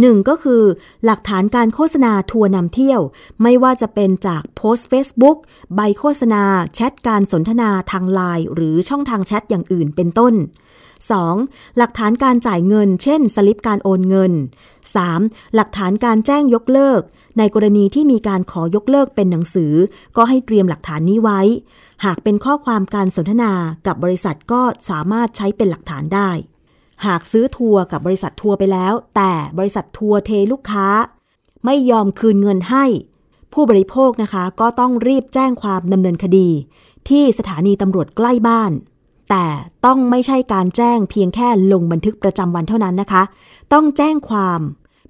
[0.00, 0.62] หนึ่งก็คือ
[1.04, 3.00] หลักฐานการโฆษณาทัวร์นำเที่ยว
[3.42, 5.38] ไม่ว่าจะเป็นจากโพสต์ Facebook
[5.74, 6.42] ใบโฆษณา
[6.74, 10.34] แชทการสนทนาทางไลน์หรือช่องทางแชทอย่างอื่นเป็นต้น
[11.10, 11.76] 2.
[11.78, 14.32] หลักฐานการจ่ายเงิน เช่น สลิปการโอนเงิน
[14.94, 15.54] 3.
[15.54, 17.00] หลักฐานการแจ้งยกเลิก
[17.38, 19.72] ในกรณีที่มีการขอยกเลิกเป็นหนังสือ
[20.16, 21.40] ก็ให้เตรียมหลักฐานนี้ไว้
[22.04, 23.52] หากเป็นข้อความการสนทนา
[23.86, 26.30] กับบริษัทก็สามารถใช้เป็นหลักฐานได้
[27.06, 30.86] หากซื้อทัวร์กับบริษัททัวร์ไปแล้ว แต่บริษัททัวร์เทลูกค้า
[31.64, 32.84] ไม่ยอมคืนเงินให้
[33.52, 36.48] ผู้บริโภคนะคะ ก็ต้องรีบแจ้งความดำเนินคดี
[37.08, 38.72] ที่สถานีตำรวจใกล้บ้าน
[39.34, 39.48] แต่
[39.86, 43.22] ต้องไม่ใช่การแจ้งเพียงแค่ลงบันทึกประจำวันเท่านั้นนะคะ
[43.72, 44.60] ต้องแจ้งความ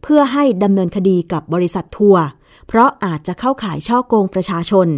[0.03, 2.25] เพื่อให้ดำเนินคดีกับบริษัททัวร์
[2.67, 4.89] เพราะอาจจะเข้าข่ายฉ้อโกงประชาชน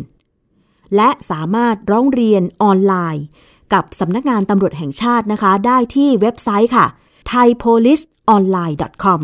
[0.97, 3.25] และสามารถร้องเรียนออนไลน์
[3.73, 6.87] กับสำนักงานตำรวจแห่งชาตินะคะ ได้ที่เว็บไซต์ค่ะ
[7.33, 9.21] thaipoliceonline.com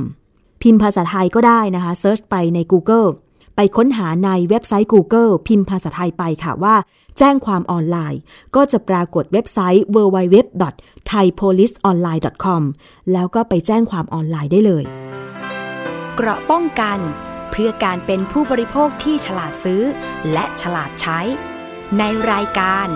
[0.62, 3.08] พิมพ์ภาษาไทยก็ได้นะคะ search ไปใน Google
[3.62, 6.76] ไปค้นหาในเว็บไซต์ Google พิมพ์ภาษาไทยไปค่ะว่า
[7.18, 8.20] แจ้งความออนไลน์
[8.56, 12.62] ก็จะปรากฏเว็บไซต์ www.thaipoliceonline.com
[13.12, 14.84] แล้วก็ไปแจ้งความออนไลน์ได้เลย
[16.16, 16.98] เกราะป้องกัน
[17.50, 19.82] เพื่อการเป็นผู้บริโภคที่ฉลาดซื้อ
[20.32, 21.18] และฉลาดใช้
[21.98, 22.88] ในรายการ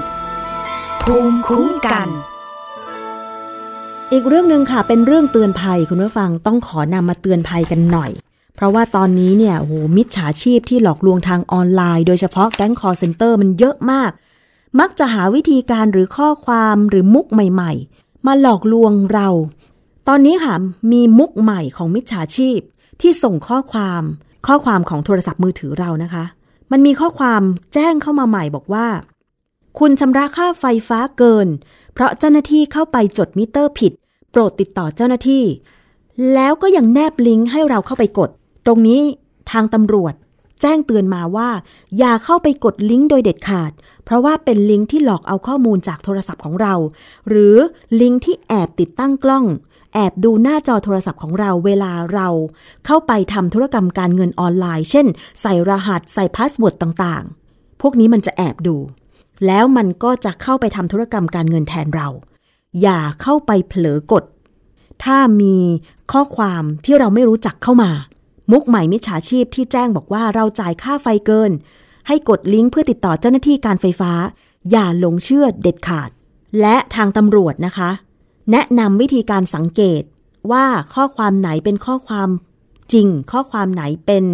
[1.02, 2.08] ภูมิคุ้มกัน
[4.12, 8.12] อีกเรื่องหนึ่งค่ะ เป็นเรื่องเตือนภัยคุณผู้ฟังต้องขอนำมาเตือนภัยกันหน่อย
[8.54, 14.10] เพราะว่าตอนนี้เนี่ยโหมิจฉาชีพที่หลอกลวงทางออนไลน์ โดยเฉพาะแก๊งคอร์เซนเตอร์มันเยอะมาก
[14.80, 19.28] มักจะหาวิธีการหรือข้อความหรือมุกใหม่ ๆ มาหลอกลวงเรา
[20.08, 20.54] ตอนนี้ค่ะ
[20.92, 22.58] มีมุกใหม่ของมิจฉาชีพ
[23.00, 24.02] ที่ส่งข้อความ
[24.46, 26.24] ข้อความของโทรศัพท์มือถือเรานะคะ
[26.72, 27.42] มันมีข้อความ
[27.74, 28.86] แจ้งเข้ามาใหม่บอกว่า
[29.78, 31.48] คุณชำระค่าไฟฟ้าเกิน
[31.92, 33.92] เพราะเจ้าหน้าที่เข้าไปจดมิเตอร์ผิด
[34.30, 35.44] โปรดติดต่อเจ้าหน้าที่
[36.34, 38.30] แล้วก็ยังแนบลิงก์ให้เราเข้าไปกด
[38.66, 39.02] ตรงนี้
[39.50, 40.14] ทางตำรวจ
[40.60, 41.48] แจ้งเตือนมาว่า
[41.98, 43.72] อย่าเข้าไปกดลิงก์โดยเด็ดขาด
[44.04, 46.74] เพราะว่าเป็นลิงก์ที่หลอกเอาข้อมูลจากโทรศัพท์ของเรา
[47.28, 47.56] หรือ
[48.00, 49.44] ลิงก์ที่แอบติดตั้งกล้อง
[49.94, 52.28] แอบดูหน้าจอโทรศัพท์ของเราเวลาเรา
[52.86, 55.06] เข้าไปทำธุรกรรมการเงินออนไลน์ เช่น
[55.40, 58.76] ใส่รหัสใส่ password ต่างๆ พวกนี้มันจะแอบดู
[59.46, 62.08] แล้วมันก็จะเข้าไปทำธุรกรรมการเงินแทนเรา
[62.82, 64.24] อย่าเข้าไปเผลอกด
[65.04, 65.56] ถ้ามี
[66.12, 67.90] ข้อความที่เราไม่รู้จักเข้ามา
[68.50, 71.52] มุกใหม่มิจฉาชีพที่แจ้งบอกว่าเราจ่ายค่าไฟเกิน
[72.08, 74.12] ให้กดลิงก์เพื่อติดต่อเจ้าหน้าที่การไฟฟ้า
[74.70, 76.10] อย่าหลงเชื่อเด็ดขาด
[76.60, 77.90] และทางตำรวจนะคะ
[78.50, 80.02] แนะนำวิธีการสังเกต
[80.52, 82.28] ว่าข้อความไหนเป็นข้อความ
[82.92, 84.24] จริง ข้อความไหนเป็น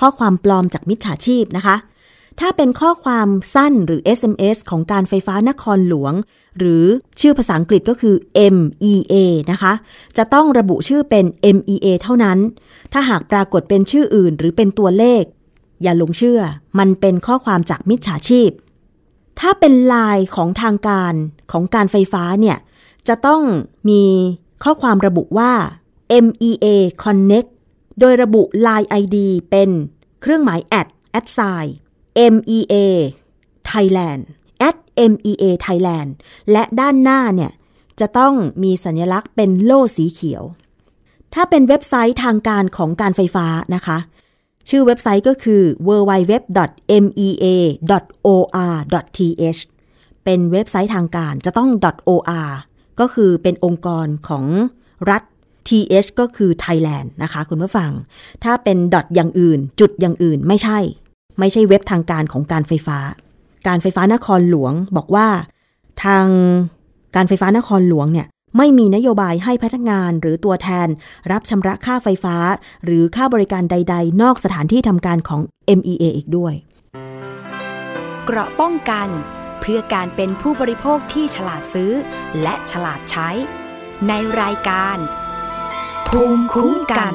[0.00, 1.76] ข้อความปลอมจากมิจฉาชีพนะคะ
[2.40, 6.14] ถ้าเป็นข้อความสั้นหรือ SMS ของการไฟฟ้านครหลวง
[6.58, 6.84] หรือ
[7.20, 8.14] ชื่อภาษาอังกฤษก็คือ
[8.54, 9.14] MEA
[9.50, 9.72] นะคะ
[10.16, 11.24] จะต้องระบุชื่อเป็น
[11.56, 12.38] MEA เท่านั้น
[12.96, 15.24] ถ้าหากปรากฏเป็นชื่ออื่นหรือเป็นตัวเลข
[15.82, 16.40] อย่าหลงเชื่อ
[16.78, 18.50] มันเป็นข้อความจากมิจฉาชีพ
[19.40, 21.14] ถ้าเป็นลายของทางการ
[21.52, 22.58] ของการไฟฟ้าเนี่ย
[23.08, 23.42] จะต้อง
[23.88, 24.02] มี
[24.64, 25.52] ข้อความระบุว่า
[26.24, 26.66] MEA
[27.02, 27.50] Connect
[28.00, 29.16] โดยระบุ Line ID
[29.50, 29.70] เป็น
[30.20, 31.68] เครื่องหมาย at at sign
[32.32, 32.74] MEA
[33.70, 34.20] Thailand
[34.68, 34.76] at
[35.10, 36.10] MEA Thailand
[36.52, 37.52] และด้านหน้าเนี่ย
[38.00, 40.42] จะต้องมีสัญลักษณ์เป็นโล่สีเขียว
[41.34, 43.98] ถ้าเป็นเว็บไซต์ทางการของการไฟฟ้านะคะ
[44.68, 46.80] ชื่อเว็บไซต์ก็คือ www.mea.or.th
[50.24, 51.70] เป็นเว็บไซต์ทางการจะต้อง
[52.08, 52.22] .or
[53.00, 54.44] ก็คือเป็นองค์กรของ
[55.10, 55.22] รัฐ
[55.68, 57.90] th ก็คือ Thailand นะคะ คุณผู้ฟัง
[58.44, 60.78] ถ้าเป็นดอทอย่างอื่น จุดอย่างอื่นไม่ใช่
[61.38, 62.98] ไม่ใช่เว็บทางการของการไฟฟ้า
[63.66, 65.26] การไฟฟ้านครหลวงบอกว่า
[66.04, 66.26] ทาง
[67.16, 68.26] การไฟฟ้านครหลวงเนี่ย
[68.58, 70.88] ไม่มีนโยบายให้พนักงานหรือตัวแทน
[71.32, 72.36] รับชำระค่าไฟฟ้า
[72.84, 75.40] หรือค่าบริการใด ๆ นอกสถานที่ทำการของ
[75.78, 76.54] MEA อีกด้วย
[78.24, 79.08] เกราะป้องกัน
[79.60, 81.92] เพื่อการเป็นผู้บริโภคที่ฉลาดซื้อ
[82.42, 83.28] และฉลาดใช้
[84.08, 84.96] ในรายการ
[86.08, 87.14] ภูมิคุ้มกัน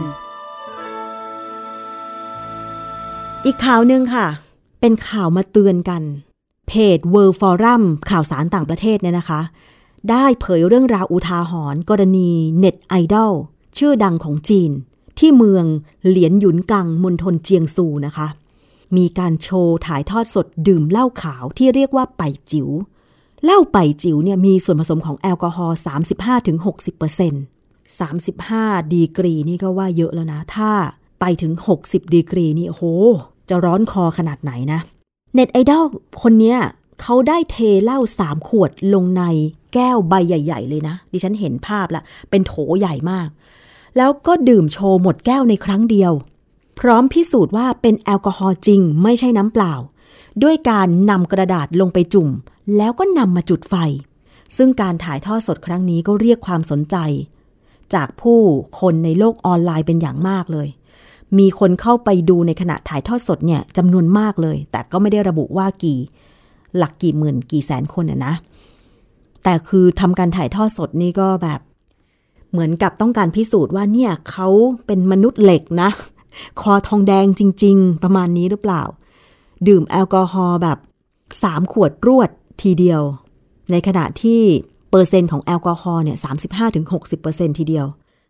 [3.46, 4.28] อีกข่าวหนึ่งค่ะ
[4.82, 6.04] เป็นข่าวมาเตือนกัน
[6.68, 9.42] เพจ World Forum ข่าวสารต่างประเทศเนี่ยนะคะ
[10.12, 13.34] ได้เผยเรื่องราวอุทาหรณ์กรณีเน็ตไอดอล
[13.78, 14.72] ชื่อดังของจีน
[15.20, 15.66] ที่เมือง
[16.08, 18.28] เหลียนหยุนกังมณฑลเจียงซูนะคะ
[18.98, 22.70] มีการโชว์ถ่ายทอดสดดื่มเหล้าขาวที่เรียกว่าไปจิว๋ว
[23.44, 25.78] เหล้าไปจิ๋วเนี่ยมีส่วนผสมของแอลกอฮอล์
[26.54, 30.72] 35-60% 35 ดีกรีนี่ก็ว่าเยอะแล้วนะ ถ้า
[31.20, 31.52] ไปถึง
[31.84, 32.84] 60 ดีกรีนี่โห
[33.50, 34.80] จะร้อนคอขนาดไหนนะ
[35.34, 35.84] เน็ตไอดอล
[36.22, 36.60] คนเนี้ย
[37.02, 39.24] เขาได้เทเหล้าสามขวดลงใน
[39.74, 43.30] แก้วใบใหญ่ ๆ เลยนะ ดิฉันเห็นภาพละ เป็นโถใหญ่มาก
[43.98, 46.12] แล้วก็ดื่มโชว์หมดแก้วในครั้งเดียว
[46.80, 49.74] พร้อมพิสูจน์ว่าเป็นแอลกอฮอล์จริง ไม่ใช่น้ำเปล่า
[50.44, 52.30] ด้วยการนำกระดาษลงไปจุ่ม
[52.78, 53.76] แล้วก็นำมาจุดไฟ
[54.58, 56.96] ซึ่งการถ่ายทอดสดครั้งนี้ก็เรียกความสนใจ
[57.94, 58.40] จากผู้
[58.80, 60.68] คนในโลกออนไลน์เป็นอย่างมากเลย
[61.40, 66.00] มีคนเข้าไปดูในขณะถ่ายทอดสดเนี่ยจำนวนมากเลย แต่ก็ไม่ได้ระบุว่ากี่
[66.78, 68.34] หลักกี่หมื่นกี่แสนคนนะนะ
[69.44, 71.60] แต่คือทำการถ่ายทอดสดนี่ก็แบบ
[72.52, 74.48] เหมือนกับต้องการพิสูจน์ว่าเนี่ยเขา
[74.86, 75.90] เป็นมนุษย์เหล็กนะ
[76.62, 78.84] คอทองแดงจริง ๆ ประมาณนี้หรือเปล่า
[79.68, 80.78] ดื่มแอลกอฮอล์แบบ
[81.44, 82.30] สามขวดรวด
[82.62, 83.02] ทีเดียว
[83.72, 84.42] ในขณะที่
[84.90, 87.86] เปอร์เซ็นต์ของแอลกอฮอล์เนี่ยสามสิบห้าถึงหกสิบเปอร์เซ็นทีเดียว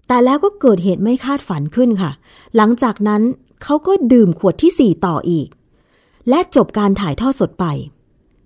[0.07, 2.11] แต่แล้วก็เกิดเหตุไม่คาดฝันขึ้นค่ะ
[2.55, 3.21] หลังจากนั้น
[3.63, 5.47] เขาก็ดื่มขวดที่สี่ต่ออีก
[6.29, 7.65] และจบการถ่ายทอดสดไป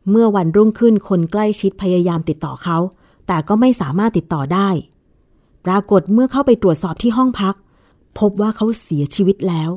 [0.10, 2.78] เมื่อวันรุ่งขึ้นคนใกล้ชิดพยายามติดต่อเขา
[3.28, 4.70] แต่ก็ไม่สามารถติดต่อได้
[5.66, 7.56] ปรากฏเมื่อเข้าไปตรวจสอบที่ห้องพัก
[8.20, 9.70] พบว่าเขาเสียชีวิตแล้ว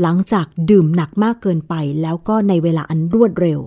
[0.00, 3.60] หลังจากดื่มหนักมากเกินไปแล้วก็ในเวลาอันรวดเร็ว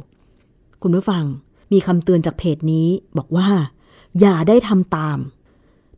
[0.81, 1.23] คุณผู้ฟัง
[1.71, 3.49] มีคำเตือนจากเพจนี้บอกว่า
[4.19, 5.17] อย่าได้ทำตาม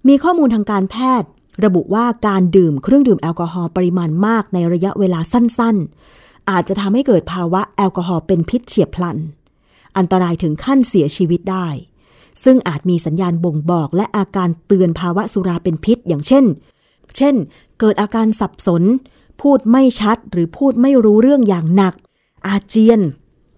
[0.07, 1.29] มีข้อมูลทางการแพทย์
[1.65, 9.17] ระบุว่าการดื่มเครื่องดื่มแอลกอฮอล์ปริมาณมากในระยะเวลาสั้นๆ อาจจะทำให้เกิดภาวะแอลกอฮอล์เป็นพิษเฉียบพลัน
[9.97, 11.67] อันตรายถึงขั้นเสียชีวิตได้
[12.43, 16.45] ซึ่งอาจมีสัญญาณบ่งบอกและอาการเตือนภาวะสุราเป็นพิษ อย่างเช่น
[17.17, 17.35] เช่น
[17.79, 18.83] เกิดอาการสับสน
[19.41, 21.93] พูดไม่ชัดหรือพูดไม่รู้เรื่องอย่างหนัก
[22.47, 23.01] อาเจียน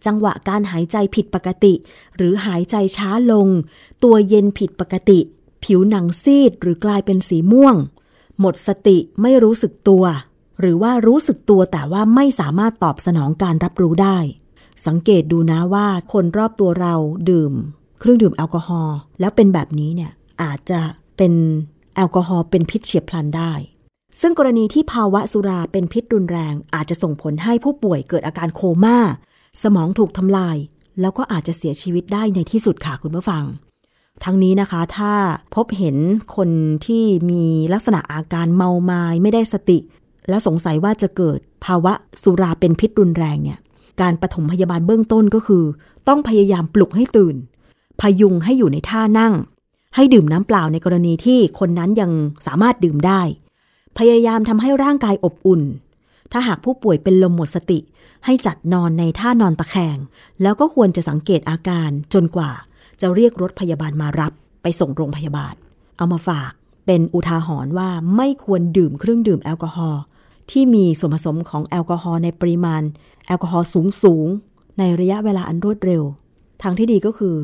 [0.05, 1.73] จังหวะการหายใจผิดปกติ
[2.15, 3.47] หรือหายใจช้าลง
[4.03, 5.19] ตัวเย็นผิดปกติ
[5.63, 7.75] ผิวหนังซีดหรือกลายเป็นสีม่วง
[8.39, 10.03] หมดสติไม่รู้สึกตัว
[10.59, 14.17] หรือว่ารู้สึกตัวแต่ว่าไม่สามารถตอบสนองการรับรู้ได้
[14.87, 16.95] สังเกตดูนะว่าคนรอบตัวเรา
[17.29, 17.53] ดื่ม
[17.99, 20.11] เครื่องดื่มแอลกอฮอล์แล้วเป็นแบบนี้เนี่ย
[20.43, 20.81] อาจจะ
[21.17, 21.33] เป็น
[21.95, 23.51] แอลกอฮอล์เป็นพิษเฉียบพลันได้
[24.21, 28.97] ซึ่งกรณีที่ภาวะสุราเป็นพิษรุนแรง อาจจะส่งผลให้ผู้ป่วยเกิดอาการโคมา่า
[29.63, 30.57] สมองถูกทำลาย
[31.01, 33.43] แล้วก็อาจจะเสียชีวิตได้ในที่สุดค่ะคุณผู้ฟัง
[34.23, 35.13] ทั้งนี้นะคะถ้า
[35.55, 35.97] พบเห็น
[36.35, 36.49] คน
[36.85, 39.79] ที่มีลักษณะอาการเมาไมา้ไม่ได้สติ
[40.29, 43.59] แล้วสงสัยว่าจะเกิดภาวะสุราเป็นพิษรุนแรงเนี่ย
[44.01, 45.63] การปฐมพยาบาลเบื้องต้นก็คือ
[46.07, 47.35] ต้องพยายามปลุกให้ตื่น
[47.99, 49.33] พยุงให้อยู่ในท่านั่ง
[49.95, 52.11] ให้ดื่มน้ำเปล่าในกรณีที่คนนั้นยัง
[52.45, 53.21] สามารถดื่มได้
[53.97, 55.61] พยายามทำให้ร่างกายอบอุ่น
[56.31, 57.79] ถ้าหากผู้ป่วยเป็นลมหมดสติ
[58.25, 59.97] ให้จัดนอนในท่านอนตะแคง
[60.41, 62.51] แล้วก็ควรจะสังเกตอาการจนกว่า
[63.01, 65.53] จะเรียกรถพยาบาลมารับ ไปส่งโรงพยาบาล
[65.97, 66.51] เอามาฝาก
[66.85, 70.01] เป็นอุทาหรณ์ว่าไม่ควรดื่มเครื่องดื่มแอลกอฮอล์
[70.51, 72.81] ที่มีส่วนผสมของแอลกอฮอล์ในปริมาณ
[73.27, 74.27] แอลกอฮอล์สูงสูง
[74.79, 76.03] ในระยะเวลาอันรวดเร็ว
[76.61, 77.35] ทางที่ดีก็คือ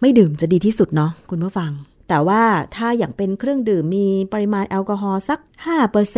[0.00, 1.72] ไม่ดื่มจะดีที่สุดเนาะคุณผู้ฟัง
[2.08, 2.42] แต่ว่า
[2.76, 5.38] ถ้าอย่างเป็นเครื่องดื่มมีปริมาณแอลกอฮอล์สัก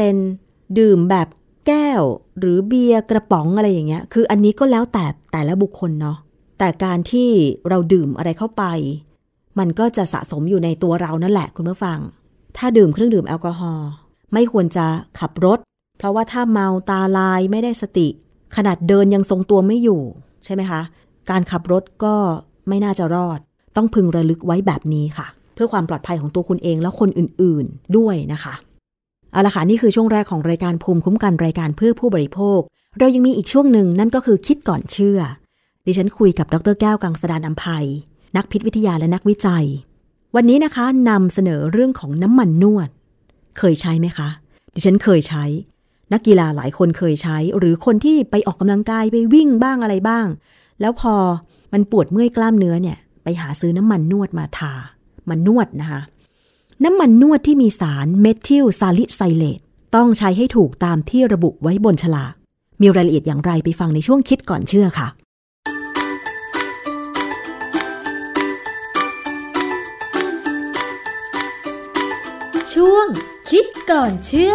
[0.01, 1.29] 5%ดื่มแบบ
[1.67, 2.03] แก้ว
[2.39, 6.17] หรือเบียร์กระป๋องอะไรอย่างเงี้ย คืออันนี้ก็แล้วแต่แต่ละบุคคลเนาะ
[6.59, 7.29] แต่การที่
[7.69, 8.65] เราดื่มอะไรเข้าไป
[9.59, 11.99] มันก็จะสะสมอยู่ในตัวเรานั่นแหละคุณผู้ฟัง
[12.57, 13.89] ถ้าดื่มเครื่องดื่มแอลกอฮอล์
[14.33, 14.87] ไม่ควรจะ
[15.19, 15.59] ขับรถ
[15.99, 18.09] เพราะว่าถ้าเมาตาลายไม่ได้สติ
[18.57, 20.03] ขนาดเดินยังทรงตัวไม่อยู่
[20.45, 20.81] ใช่ไหมคะ
[21.31, 22.15] การขับรถก็
[22.69, 23.39] ไม่น่าจะรอด
[23.77, 28.55] ต้องพึงระลึกไว้แบบนี้ค่ะ เพื่อความปลอดภัยของตัวคุณเองและคนอื่นๆด้วยนะคะ
[29.33, 32.61] เอาละค่ะนี่คือช่วงแรกของรายการภูมิคุ้มกันรายการเพื่อผู้บริโภค
[32.99, 35.19] เรายังมีอีกช่วงหนึ่งนั่นก็คือคิดก่อนเชื่อ
[35.87, 37.87] ดิฉันคุยกับดรแก้วกังสดานอัมภัย
[38.37, 39.67] นักพิษวิทยาและนักวิจัย
[40.35, 42.89] วันนี้นะคะนำเสนอเรื่องของน้ำมันนวด
[43.59, 44.29] เคยใช้ไหมคะ
[44.75, 45.45] ดิฉันเคยใช้
[46.13, 50.27] นักกีฬาหลายคนเคยใช้ หรือคนที่ไปออกกำลังกายไปวิ่งบ้างอะไรบ้าง
[50.81, 51.15] แล้วพอ
[51.73, 54.73] มันปวดเมื่อยกล้ามเนื้อเนี่ย ไปหาซื้อน้ำมันนวดมาทา
[55.29, 56.01] มันนวดนะคะ
[56.85, 59.61] น้ำมันนวดที่มีสารเมทิลซาลิไซเลต
[59.97, 62.33] ต้องใช้ให้ถูกตามที่ระบุไว้บนฉลาก
[62.81, 65.09] มีรายละเอียดอย่างไรไปฟังในช่วงคิดก่อนเชื่อค่ะ
[72.73, 73.07] ช่วง
[73.51, 74.55] คิดก่อนเชื่อ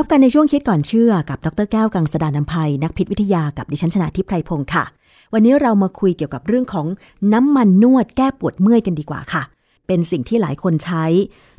[0.00, 4.84] พบกันในช่วงคิดก่อนเชื่อกับดรแก้วกังสดานนภัย นักพิษวิทยากับดิฉันชนะทิพไพรพงศ์ค่ะ
[5.32, 6.86] วันนี้เรามาคุยเกี่ยวกับเรื่องของ
[7.32, 9.42] น้ำมันนวดแก้ปวดเมื่อยกันดีกว่าค่ะ
[9.86, 11.04] เป็นสิ่งที่หลายคนใช้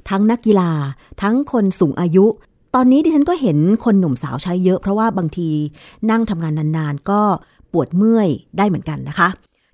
[0.10, 0.71] ทั้งนักกีฬา
[1.21, 2.26] ทั้งคนสูงอายุ
[2.76, 5.50] ตอนนี้ดิฉันก็เห็นคนหนุ่มสาวใช้เยอะเพราะว่าบางที
[6.12, 7.21] นั่งทำงานนานๆ ก็
[7.71, 9.30] ปวดเมื่อยได้เหมือนกันนะคะ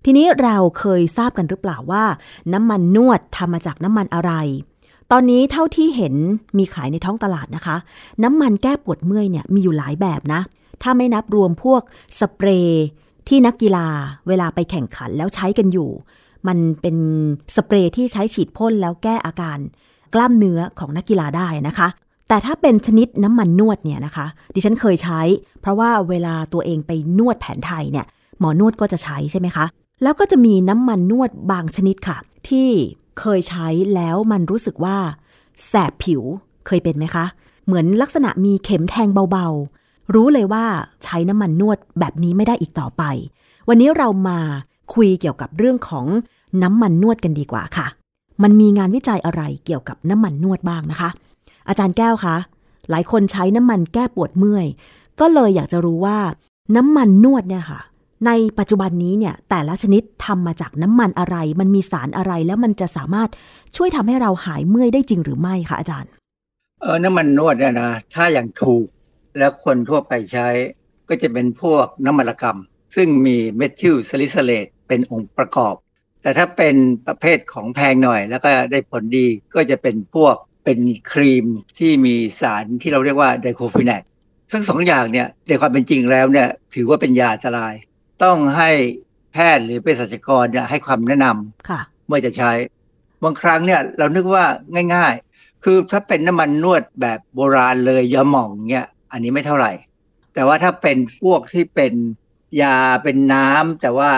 [0.05, 2.03] ทีนี้เราเคยทราบกันหรือเปล่าว่า
[2.53, 4.33] น้ำมันนวดทำมาจากน้ำมันอะไร
[5.15, 6.15] ตอนนี้เท่าที่เห็น
[6.57, 7.75] มีขายในท้องตลาดนะคะ
[8.23, 10.41] น้ำมันแก้ปวดเมื่อยเนี่ยมีอยู่หลายแบบนะ
[10.81, 11.81] ถ้าไม่นับรวมพวก
[12.19, 12.85] สเปรย์
[13.27, 13.87] ที่นักกีฬา
[14.27, 15.89] เวลาไปแข่งขันแล้วใช้กันอยู่
[16.47, 16.97] มันเป็น
[17.55, 19.57] สเปรย์ที่ใช้ฉีดพ่นแล้วแก้อาการ
[20.13, 21.87] กล้ามเนื้อของนักกีฬาได้นะคะ
[22.27, 25.21] แต่ถ้าเป็นชนิดน้ำมันนวดเนี่ยนะคะ ดิฉันเคยใช้
[25.61, 28.05] เพราะว่าเวลาตัวเองไปนวดแผนไทยเนี่ย
[28.39, 29.65] หมอนวดก็จะใช้ใช่ไหมคะ
[30.03, 32.17] แล้วก็จะมีน้ำมันนวดบางชนิดค่ะ
[32.49, 32.69] ที่
[33.19, 34.97] เคยใช้แล้วมันรู้สึกว่า
[35.67, 36.21] แสบผิว
[36.67, 37.25] เคยเป็นไหมคะ
[37.65, 40.65] เหมือนลักษณะมีเข็มแทงเบาๆ รู้เลยว่า
[41.03, 43.03] ใช้น้ำมันนวดแบบนี้ไม่ได้อีกต่อไป
[43.69, 44.39] วันนี้เรามา
[44.93, 46.05] คุยเกี่ยวกับเรื่องของ
[46.63, 47.87] น้ำมันนวดกันดีกว่าค่ะ
[48.43, 51.09] มันมีงานวิจัยอะไรเกี่ยวกับน้ำมันนวดบ้างนะคะ
[51.67, 52.35] อาจารย์แก้วคะ
[52.89, 54.65] หลายคนใช้น้ำมันแก้ปวดเมื่อย
[55.19, 56.17] ก็เลยอยากจะรู้ว่า
[56.75, 57.79] น้ำมันนวดเนี่ยค่ะ
[58.25, 63.29] ในปัจจุบันนี้เนี่ยแต่ละชนิดทำมาจากน้ำมันอะไร มันมีสารอะไรแล้วมันจะสามารถ
[63.75, 66.11] ช่วยทำให้เราหายเมื่อยได้จริงหรือไม่คะอาจารย์
[66.81, 68.85] เออน้ำมันนวดเนี่ยนะถ้าอย่างถูก
[69.37, 70.47] แล้วคนทั่วไปใช้
[71.09, 72.57] ก็จะเป็นพวกน้ำมันระกำ
[72.95, 75.75] ซึ่งมีเมทิลซาลิไซเลตเป็นองค์ประกอบ
[76.21, 76.75] แต่ถ้าเป็น
[77.07, 80.79] ประเภทของแพงหน่อย แล้วก็ได้ผลดีก็จะเป็นพวกเป็น
[81.11, 81.45] ครีม
[81.77, 84.01] ที่มีสารที่เราเรียกว่าไดโคฟินแนก
[84.51, 87.73] ทั้งสองอย่างเนี่ยในความเป็นจริงแล้วเนี่ยถือว่าเป็นยาอันตราย
[88.23, 88.71] ต้องให้
[89.33, 92.51] แพทย์หรือเภสัชกรเนี่ยให้ความแนะนำค่ะเมื่อจะใช้
[93.23, 94.45] บางครั้งเนี่ยเรานึกว่า
[94.95, 99.71] ง่าย ๆ คือถ้าเป็นน้ำมันนวดแบบโบราณเลยยาหม่องเนี่ยอันนี้ไม่เท่าไหร่
[100.33, 101.93] แต่ว่าถ้าเป็นพวกที่เป็น
[102.61, 104.11] ยาเป็นน้ำแต่ว่า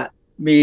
[0.47, 0.60] มี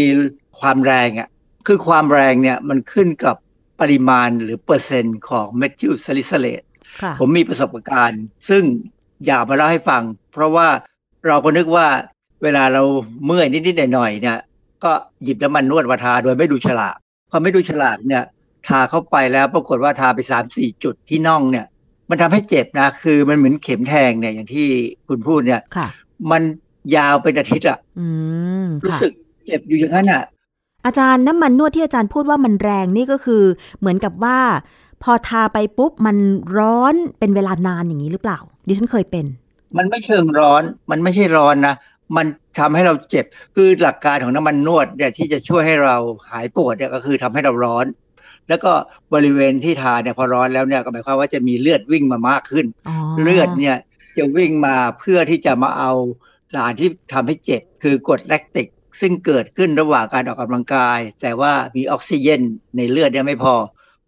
[0.59, 1.29] ความแรงอะ
[1.67, 3.35] คือความแรงเนี่ยมันขึ้นกับ
[3.81, 6.61] ปริมาณหรือเปอร์เซ็นต์ของเมทิลซาลิไซเลต
[7.01, 8.63] ค่ะผมมีประสบการณ์ ซึ่ง
[9.25, 10.67] อยากมาเล่าให้ฟัง เพราะว่า
[11.27, 11.87] เราก็นึกว่า
[12.43, 12.81] เวลาเรา
[13.25, 14.37] เมื่อยนิดๆหน่อยๆเนี่ย
[14.83, 14.91] ก็
[15.23, 16.95] หยิบน้ำมันนวดมาทาโดยไม่ดูฉลาก
[17.31, 18.23] พอไม่ดูฉลากเนี่ย
[18.67, 21.65] ทาเข้าไปแล้วปรากฏว่าทาไปสามสี่จุดที่น่องเนี่ย
[22.09, 24.67] มันทำให้เจ็บนะ คือมันเหมือนเข็มแทงเนี่ยอย่างที่
[25.07, 25.87] คุณพูดเนี่ยค่ะ
[26.31, 26.41] มัน
[26.95, 28.07] ยาวเป็นอาทิตย์อะอื
[28.63, 29.13] มรู้ค่ะสึก
[29.45, 30.23] เจ็บอยู่อย่างนั้นอะ
[30.85, 33.43] อาจารย์น้ำมันนวดที่อาจารย์พูดว่ามันแรงนี่ก็คือ
[33.79, 34.39] เหมือนกับว่า
[35.03, 36.17] พอทาไปปุ๊บมัน
[36.57, 39.25] ร้อนเป็นเวลานานอย่างนี้หรือเปล่า ดิฉันเคยเป็น
[39.77, 41.75] มันไม่เชิงร้อน มันไม่ใช่ร้อนนะ
[42.17, 42.25] มัน
[42.59, 45.97] ทำให้เราเจ็บ คือหลักการของน้ำมันนวดเนี่ยที่จะช่วยให้เรา
[46.29, 47.85] หายปวดเนี่ยก็คือทำให้เราร้อน
[48.49, 48.71] แล้วก็
[49.13, 52.65] บริเวณที่ทาเนี่ยพอร้อนแล้วเนี่ยก็หมายความว่าจะมีเลือดวิ่งมามากขึ้น
[53.23, 53.77] เลือดเนี่ย
[54.17, 55.91] จะวิ่งมาเพื่อที่จะมาเอา
[56.53, 58.67] สารที่ทำให้เจ็บ คือกรดแลคติก
[59.01, 62.41] ซึ่งเกิดขึ้นระหว่างการออกกำลังกาย แต่ว่ามีออกซิเจน
[62.77, 63.55] ในเลือดเนี่ยไม่พอ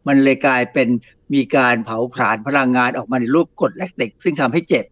[0.08, 0.88] มันเลยกลายเป็น
[1.34, 4.86] มีการเผาผลาญพลังงานออกมาในรูปกรดแลคติก ซึ่งทำให้เจ็บ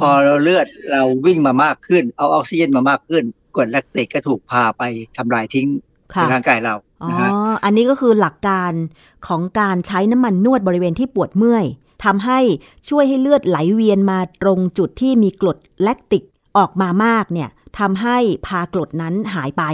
[0.00, 3.22] พอเราเลือดเราวิ่งมามากขึ้น เอาออกซิเจนมามากขึ้น
[3.56, 4.82] กรดแลคติกก็ถูกพาไป
[5.16, 5.68] ทำลายทิ้ง
[6.12, 7.10] ในร่างกายเราอ๋อ
[7.64, 8.72] อันนี้ก็คือหลักการ
[9.26, 11.64] ของการใช้น้ำมันนวดบริเวณที่ปวดเมื่อย
[12.04, 12.40] ทำให้
[12.88, 16.22] ช่วยให้เลือดไหลเวียนมาตรงจุดที่มีกรดแลคติก
[16.58, 17.48] ออกมามากเนี่ย
[17.78, 19.64] ทำให้พากรดนั้นหายไป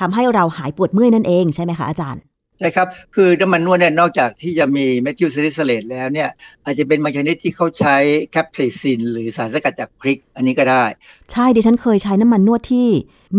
[0.00, 2.22] ทำให้เราหายปวดเมื่อยนั่นเองใช่ไหมคะอาจารย์
[2.58, 6.28] ใช่ครับ คือน้ำมันนวดเนี่ยนอกจากที่จะมีเมทิลซาลิไซเลตแล้วเนี่ย
[6.64, 7.96] อาจจะเป็นบางชนิดที่เขาใช้
[8.32, 10.84] แคปไซซิน หรือสารสกัดจากพริก อันนี้ก็ได้
[11.32, 12.88] ใช่ดิฉันเคยใช้น้ำมันนวดที่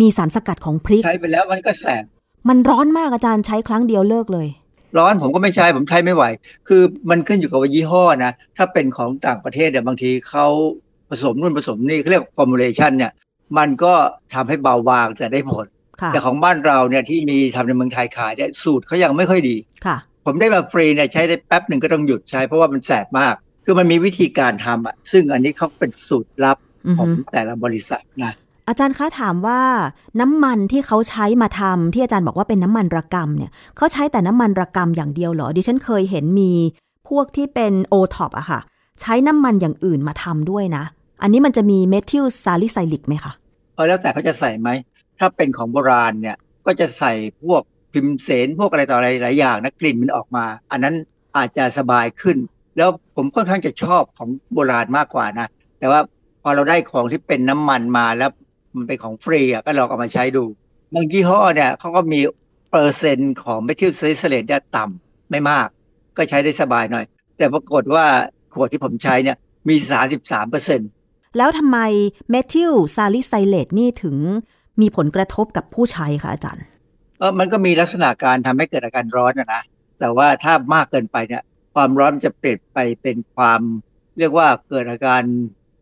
[0.01, 2.03] มีสารสกัดของพริก ใช้ไปแล้วมันก็แสบ
[2.49, 4.47] มันร้อนมากอาจารย์ใช้ครั้งเดียวเลิกเลย
[4.97, 6.23] ร้อนผมก็ไม่ใช้ผมใช้ไม่ไหว
[6.67, 10.47] คือมันขึ้นอยู่กับว่ายี่ห้อนะถ้าเป็นของต่างประเทศเนี่ยบางทีเขา
[11.09, 13.11] ผสมนู่นผสมนี่เขาเรียก formulation เนี่ย
[13.57, 13.93] มันก็
[14.33, 15.67] ทำให้เบาบางแต่ได้ผล
[16.13, 23.35] แต่ของบ้านเราเนี่ยที่มีทำในเมืองไทยขายเนี่ยสูตรเขายังไม่ค่อยดีค่ะ ผมได้มาฟรีเนี่ยใช้ได้แป๊บหนึ่งก็ต้องหยุดใช้เพราะว่ามันแสบมาก
[23.65, 26.57] คือมันมีวิธีการทำอะซึ่งอันนี้เขาเป็นสูตรลับ
[26.97, 28.33] ของแต่ละบริษัทนะ
[28.67, 29.61] อาจารย์คะถามว่า
[30.21, 36.51] น้ำมันที่เขาใช้มาทำที่อาจารย์บอกว่าเป็นน้ำมันระกำเนี่ยเขาใช้แต่น้ำมันระกำอย่างเดียวเหรอดิฉันเคยเห็นมี
[37.09, 38.59] พวกที่เป็นโอท็อปอะค่ะ
[39.01, 40.83] ใช้น้ำมันอย่างอื่นมาทำด้วยนะ
[41.21, 43.31] อันนี้มันจะมีเมทิลซาลิไซลิกไหมคะ
[43.75, 44.69] เออแล้วแต่เขาจะใส่ไหม
[45.19, 47.13] ถ้าเป็นของโบราณเนี่ยก็จะใส่
[47.43, 47.63] พวก
[47.93, 50.95] พิมเสนพวกอะไรต่ออะไรหลายอย่างนะกลิ่นมันออกมา อันนั้น
[51.37, 52.37] อาจจะสบายขึ้น
[52.77, 55.47] แล้วผมค่อนข้างจะชอบของโบราณมากกว่านะ
[55.79, 55.99] แต่ว่า
[56.43, 58.31] พอเราได้ของที่เป็นน้ำมันมาแล้ว
[58.75, 60.43] มันเป็นของฟรีอะก็ลองเอามาใช้ดู
[60.93, 62.19] บางยี่ห้อเนี่ยเขาก็มี
[62.71, 65.67] เปอร์เซ็นต์ของเมทิลซาลิไซเลตเนี่ยต่ำไม่มาก
[66.17, 67.05] ก็ใช้ได้สบายหน่อย
[67.37, 68.05] แต่ปรากฏว่า
[68.53, 69.37] ขวดที่ผมใช้เนี่ย
[69.69, 69.75] มี
[70.11, 70.89] 33เปอร์เซ็นต์
[71.37, 71.79] แล้วทำไม
[72.29, 74.15] เมทิลซาลิไซเลตนี่ถึง
[74.81, 76.65] มีผลกระทบกับผู้ใช้คะอาจารย์
[77.19, 79.61] เออมันก็มีลักษณะการทำให้เกิดอาการร้อนนะนะ
[79.99, 83.61] แต่ว่าถ้ามากเกินไปเนี่ย ความร้อนจะเปลี่ยนไปเป็นความ
[84.17, 85.23] เรียกว่าเกิดอาการ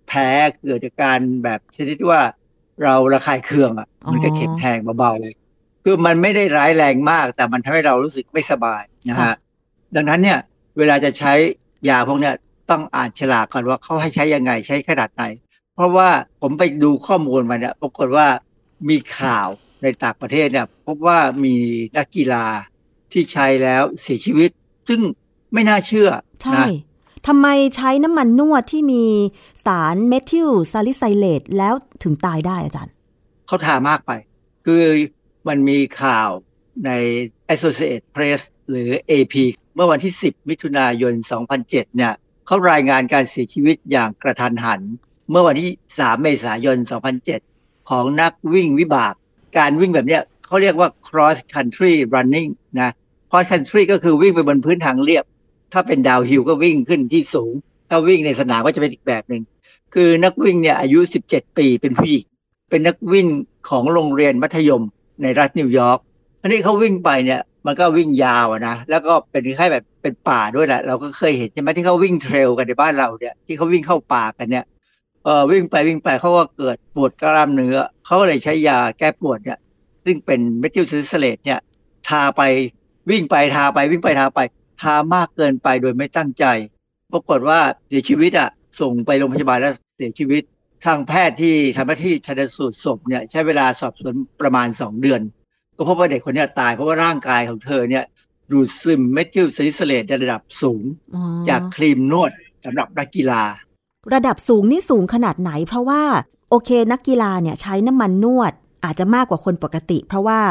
[0.08, 0.30] แพ้
[0.64, 2.22] เกิดอาการแบบชนิดว่า
[2.84, 9.36] เราระคายเคืองอะ มันก็เข็มแทงเบาๆคือมันไม่ได้ร้ายแรงมาก แต่มันทำให้เรารู้สึกไม่สบายนะฮะ
[9.96, 10.40] ดังนั้นเนี่ย
[10.78, 11.34] เวลาจะใช้
[11.90, 12.34] ยาพวกเนี้ย
[12.70, 15.24] ต้องอ่านฉลากก่อนว่าเขาให้ใช้ยังไงใช้ขนาดไหน
[15.76, 16.10] เพราะว่า
[16.42, 18.28] ผมไปดูข้อมูลมาเนี่ยปรากฏว่า
[18.90, 19.48] มีข่าว
[19.82, 21.56] ในต่างประเทศเนี่ยพบว่ามี
[21.98, 22.46] นักกีฬา
[23.12, 24.50] ที่ใช้แล้วเสียชีวิต
[24.88, 25.02] ซึ่ง
[25.54, 26.10] ไม่น่าเชื่อ
[26.44, 26.64] ใช่
[27.28, 29.06] ทำไมใช้น้ำมันนวดที่มี
[29.66, 31.74] สารเมทิลซาลิไซเลตแล้ว
[32.04, 32.94] ถึงตายได้อาจารย์
[33.48, 34.12] เขาทามากไป
[34.66, 34.84] คือ
[35.48, 36.30] มันมีข่าว
[36.86, 36.92] ใน
[37.54, 39.36] Associated Press หรือ AP
[39.76, 41.14] เมื่อวันที่ 10 มิถุนายน
[41.56, 42.14] 2007 เนี่ย
[42.46, 44.82] เขารายงานการเสียชีวิตอย่างกระทันหัน
[45.30, 46.78] เมื่อวันที่ 3 เมษายน
[47.18, 47.47] 2007
[47.90, 49.14] ของนักวิ่งวิบาก
[49.58, 52.90] การวิ่งแบบเนี้ยเขาเรียกว่า cross country running นะ
[53.30, 55.24] cross country ก็คือวิ่งไปบนพื้นทางเรียบ
[55.74, 57.54] ถ้าเป็น downhill ก็วิ่งขึ้นที่สูง
[57.90, 59.44] ถ้าวิ่งในสนามก็จะเป็นอีกแบบหนึ่ง
[59.94, 62.26] คือนักวิ่งเนี่ยอายุ 17 ปีเป็นผู้หญิง
[62.70, 63.28] เป็นนักวิ่ง
[63.70, 64.84] ของโรงเรียนมัธยม
[65.24, 66.00] ในรัฐนิวยอร์ก
[66.42, 74.66] อันนี้เขาวิ่งไปเนี่ยมันก็วิ่งยาวนะ แล้วก็เป็นคล้ายแบบเป็นป่าด้วยแหละ เราก็เคยเห็นใช่ไหมที่เขาวิ่ง trail กันในบ้านเราเนี่ย ที่เขาวิ่งเข้าป่ากันเนี่ย
[75.52, 79.60] วิ่งไปวิ่งไปเขาก็เกิดปวดกล้ามเนื้อเขาก็เลยใช้ยาแก้ปวดเนี่ย
[80.06, 81.60] ซึ่งเป็นเมทิลซาลิไซเลตเนี่ย
[82.10, 82.42] ทาไป
[83.10, 84.40] วิ่งไปทาไปวิ่งไปทาไป
[84.82, 86.46] ทามากเกินไปโดยไม่ตั้งใจ
[87.14, 88.50] ปรากฏว่าเสียชีวิตอะ
[88.82, 90.44] ส่งไปโรงพยาบาลแล้วเสียชีวิต
[90.86, 95.22] ทางแพทย์ที่ทำหน้าที่ชันสูตรศพเนี่ยใช้เวลาสอบสวนประมาณ 2 เดือน
[95.78, 98.04] ก็พบว่าเด็กคนนี้ตายเพราะว่าร่างกายของเธอเนี่ย
[98.52, 100.84] ดูดซึมเมทิลซาลิไซเลตในระดับสูง
[101.50, 102.32] จากครีมนวด
[102.66, 103.44] สำหรับนักกีฬา
[104.14, 106.04] ระดับสูงนี่สูงขนาดไหน เพราะว่า
[106.50, 108.54] โอเคนักกีฬาเนี่ยใช้น้ำมันนวด
[108.84, 110.42] อาจจะมากกว่าคนปกติ เพราะว่า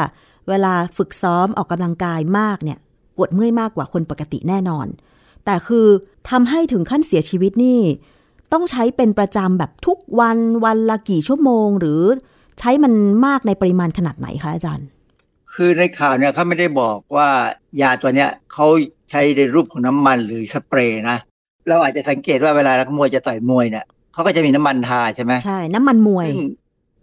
[0.47, 2.79] เวลาฝึกซ้อมออกกำลังกายมากเนี่ย
[3.15, 4.87] ปวดเมื่อยมากกว่าคนปกติแน่นอน
[5.45, 5.87] แต่คือ
[6.29, 7.79] ทำให้ถึงขั้นเสียชีวิตนี่
[8.53, 12.01] ต้องใช้เป็นประจำแบบทุกวันวันละกี่ชั่วโมง หรือ
[12.59, 12.93] ใช้มัน
[13.25, 14.87] มากในปริมาณขนาดไหนคะอาจารย์
[15.53, 17.29] คือในข่าวเนี่ยเขาไม่ได้บอกว่า
[17.81, 18.67] ยาตัวเนี้ยเขา
[19.11, 21.17] ใช้ในรูปของน้ำมันหรือสเปรย์นะ
[21.69, 26.27] เราอาจจะสังเกตว่าเวลานักมวยจะต่อยมวยเนี่ยเขาก็จะมีน้ำมันทาใช่ไหมใช่ น้ำมันมวย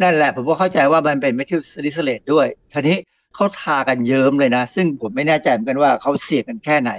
[0.02, 2.96] นั่นแหละ ผมก็เข้าใจว่ามันเป็นเมทิลซาลิไซเลตด้วยทีนี้
[3.34, 6.92] เขาทากันเยิ้มเลยนะ ซึ่งผมไม่แน่ใจเหมือนกันว่าเขาเสี่ยงกันแค่ไหน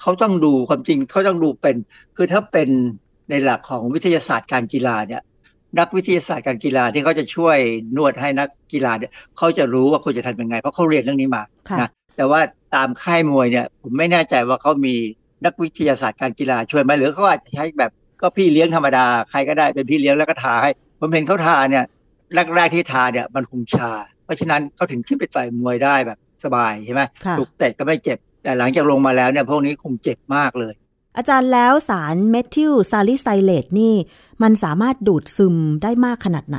[0.00, 1.76] เขาต้องดูความจริงเขาต้องดูเป็น
[2.16, 2.68] คือถ้าเป็น
[3.30, 5.22] ในหลักของวิทยาศาสตร์การกีฬาเนี่ย
[5.78, 7.58] นักวิทยาศาสตร์การกีฬาที่เขาจะช่วย
[7.96, 12.40] นวดให้นักกีฬาเนี่ยเขาจะรู้ว่าควรจะทำยังไง เพราะเขาเรียนเรื่องนี้มาค่ะนะแต่ว่า
[12.74, 14.94] ตามค่ายมวยเนี่ย ผมไม่แน่ใจว่าเขามี
[15.44, 20.70] นักวิทยาศาสตร์การกีฬาช่วยไหมหรือเขาอาจจะใช้แบบก็พี่เลี้ยงธรรมดาใครก็ได้เป็นพี่เลี้ยงแล้วก็ทาให้
[21.00, 21.84] ผมเห็นเขาทาเนี่ย
[22.56, 23.90] แรกๆที่ทาเนี่ยมันคงชา
[24.24, 30.74] เพราะฉะนั้นเขาถึงขึ้นไปต่อยมวยได้แบบสบายใช่ไหมค่ะถูกเตะก็ไม่เจ็บ แต่หลังจากลงมาแล้วเนี่ยพวกนี้คงเจ็บมากเลย
[31.16, 33.94] อาจารย์แล้วสารเมทิลซาลิไซเลตนี่
[34.42, 36.58] มันสามารถดูดซึมได้มากขนาดไหน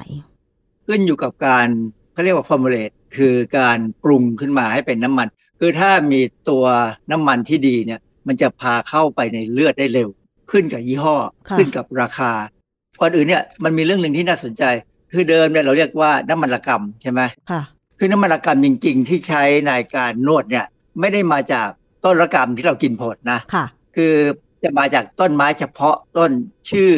[0.87, 1.67] ขึ้นอยู่กับการ
[2.13, 5.27] เขาเรียกว่า formulate คือการปรุงขึ้นมาให้เป็นน้ำมัน
[5.59, 6.65] คือถ้ามีตัว
[7.11, 10.09] น้ำมันที่ดีเนี่ย มันจะพาเข้าไปในเลือดได้เร็ว
[10.51, 11.15] ขึ้นกับยี่ห้อ
[11.49, 12.31] ค่ะขึ้นกับราคา
[12.99, 14.63] ก่อนอื่นเนี่ยมันมีเรื่องหนึ่งที่น่าสนใจ
[15.13, 17.21] คือเดิมเนี่ยเราเรียกว่าน้ำมันระกำใช่ไหม
[17.51, 17.61] ค่ะ
[17.99, 20.65] คือน้ำมันระกำจริง ๆ ที่ใช้ในการนวดเนี่ย
[20.99, 21.67] ไม่ได้มาจาก
[22.05, 23.65] ต้นระกำที่เรากินผลนะค่ะ
[23.95, 24.13] คือ
[24.63, 26.31] จะมาจากต้นไม้เฉพาะต้น
[26.69, 26.91] ชื่อ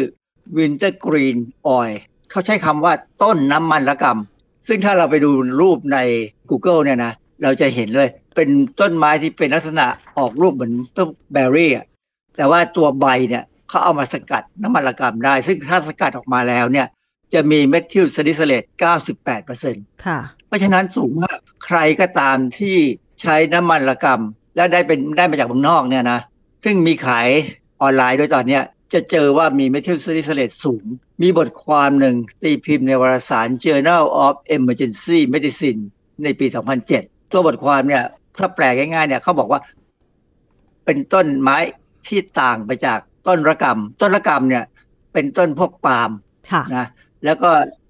[0.57, 1.37] Wintergreen
[1.77, 1.93] Oil
[2.31, 5.97] เขาใช้คำว่าต้นน้ำมันระกำซึ่งถ้าเราไปดูรูปใน
[6.49, 7.13] Google เนี่ยนะ
[7.43, 9.85] เราจะเห็นเลย เป็นต้นไม้ที่เป็นลักษณะ
[10.17, 11.85] ออกรูปเหมือนต้นแบร์รี่อะ
[12.37, 16.87] แต่ว่าตัวใบเนี่ยเขาเอามาสกัดน้ำมันระกำได้ ซึ่งถ้าสกัดออกมาแล้วเนี่ย
[17.33, 18.63] จะมีเมทิลซาลิไซเลต
[19.33, 22.77] 98%ค่ะเพราะฉะนั้นสูงมากใครก็ตามที่
[23.21, 26.19] ใช้น้ำมันระกำและได้เป็นได้มาจากเมืองนอกเนี่ยนะ
[26.65, 27.27] ซึ่งมีขาย
[27.81, 28.63] ออนไลน์ด้วยตอนเนี้ย
[28.93, 30.83] จะเจอว่ามีเมทิลซาลิซาเลตสูง
[31.21, 35.81] มีบทความหนึ่งตีพิมพ์ในวารสาร Journal of Emergency Medicine
[36.23, 36.45] ในปี
[36.87, 38.03] 2007 ตัวบทความเนี่ย
[38.37, 39.59] ถ้าแปลง่ายๆเนี่ยเขาบอกว่า
[40.85, 41.57] เป็นต้นไม้
[42.07, 44.63] ที่ต่างไปจากต้นระกำต้นระกำเนี่ย
[45.13, 46.11] เป็นต้นพวกปาล์ม
[46.51, 46.85] ค่ะนะ
[47.25, 47.49] แล้วก็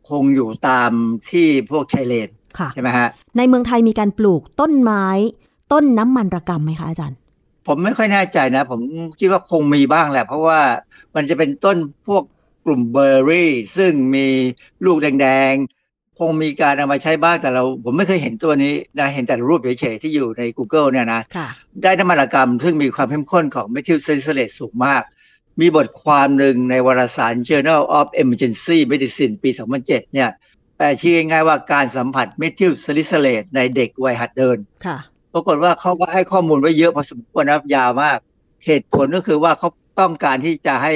[0.10, 0.92] คงอยู่ตาม
[1.32, 2.30] ที่พวกชายเลน
[2.60, 3.08] ค่ะใช่ไหมฮะ
[3.38, 5.06] ในเมืองไทยมีการปลูกต้นไม้
[5.74, 7.18] ต้นน้ำมันระกำไหมคะอาจารย์
[7.68, 8.80] ผมไม่ค่อยแน่ใจนะ ผม
[9.20, 10.62] คิดว่าคงมีบ้างแหละ เพราะว่า
[11.16, 11.78] มันจะเป็นต้น
[12.08, 12.24] พวก
[12.66, 14.28] กลุ่มเบอร์รี่ ซึ่งมี
[14.86, 15.77] ลูกแดงๆ
[16.20, 21.48] คงมีการเอามาใช้บ้างแต่เรา ผมไม่เคยเห็นตัวนี้นะเห็นแต่รูปเฉยๆที่อยู่ใน Google เนี่ยนะค่ะ
[21.84, 25.04] ได้น้ำมันระกำซึ่งมีความเข้มข้นของเมทิลซาลิไซเลตสูงมาก
[25.60, 29.50] มีบทความหนึ่งในวารสาร Journal of Emergency Medicine ปี
[29.82, 30.30] 2007 เนี่ย
[30.78, 34.98] แปลชื่อง่ายๆว่าการสัมผัสเมทิลซาลิไซเลตในเด็กวัยหัดเดินค่ะ
[35.34, 38.18] ปรากฏว่าเขาก็ให้ข้อมูลไว้เยอะพอสมควรนะครับยาวมาก
[38.66, 40.94] เหตุผลก็คือว่าเขาต้องการที่จะให้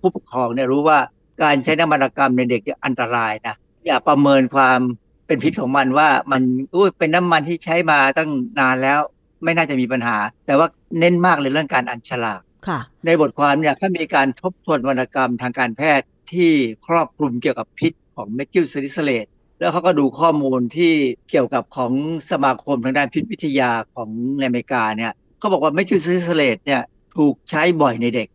[0.00, 0.98] ผู้ปกครองเนี่ยรู้ว่า
[1.42, 3.54] การใช้น้ำมันระกำในเด็กเนี่ยอันตรายนะ
[3.86, 4.80] อย่าประเมินความ
[5.26, 6.42] เป็นพิษของมันว่ามัน
[6.74, 8.30] อุ้ยเป็นน้ำมันที่ใช้มาตั้ง
[8.60, 9.00] นานแล้ว
[9.44, 10.16] ไม่น่าจะมีปัญหา
[10.46, 10.66] แต่ว่า
[10.98, 16.50] เน้นมากเลยเรื่องการอ่านฉลากค่ะในบทความเนี่ยถ้ามีการทบทวนวรรณกรรมทางการแพทย์ที่
[16.86, 19.26] ครอบคลุมเกี่ยวกับพิษของเมทิลซาลิไซเลต
[19.60, 20.92] แล้วเขาก็ดูข้อมูลที่
[21.30, 21.92] เกี่ยวกับของ
[22.30, 24.08] สมาคมทางด้านพิษวิทยาของ
[24.38, 26.82] ในอเมริกาเนี่ยเขาบอกว่าเมทิลซาลิไซเลตเนี่ย
[27.16, 28.28] ถูกใช้บ่อยในเด็ก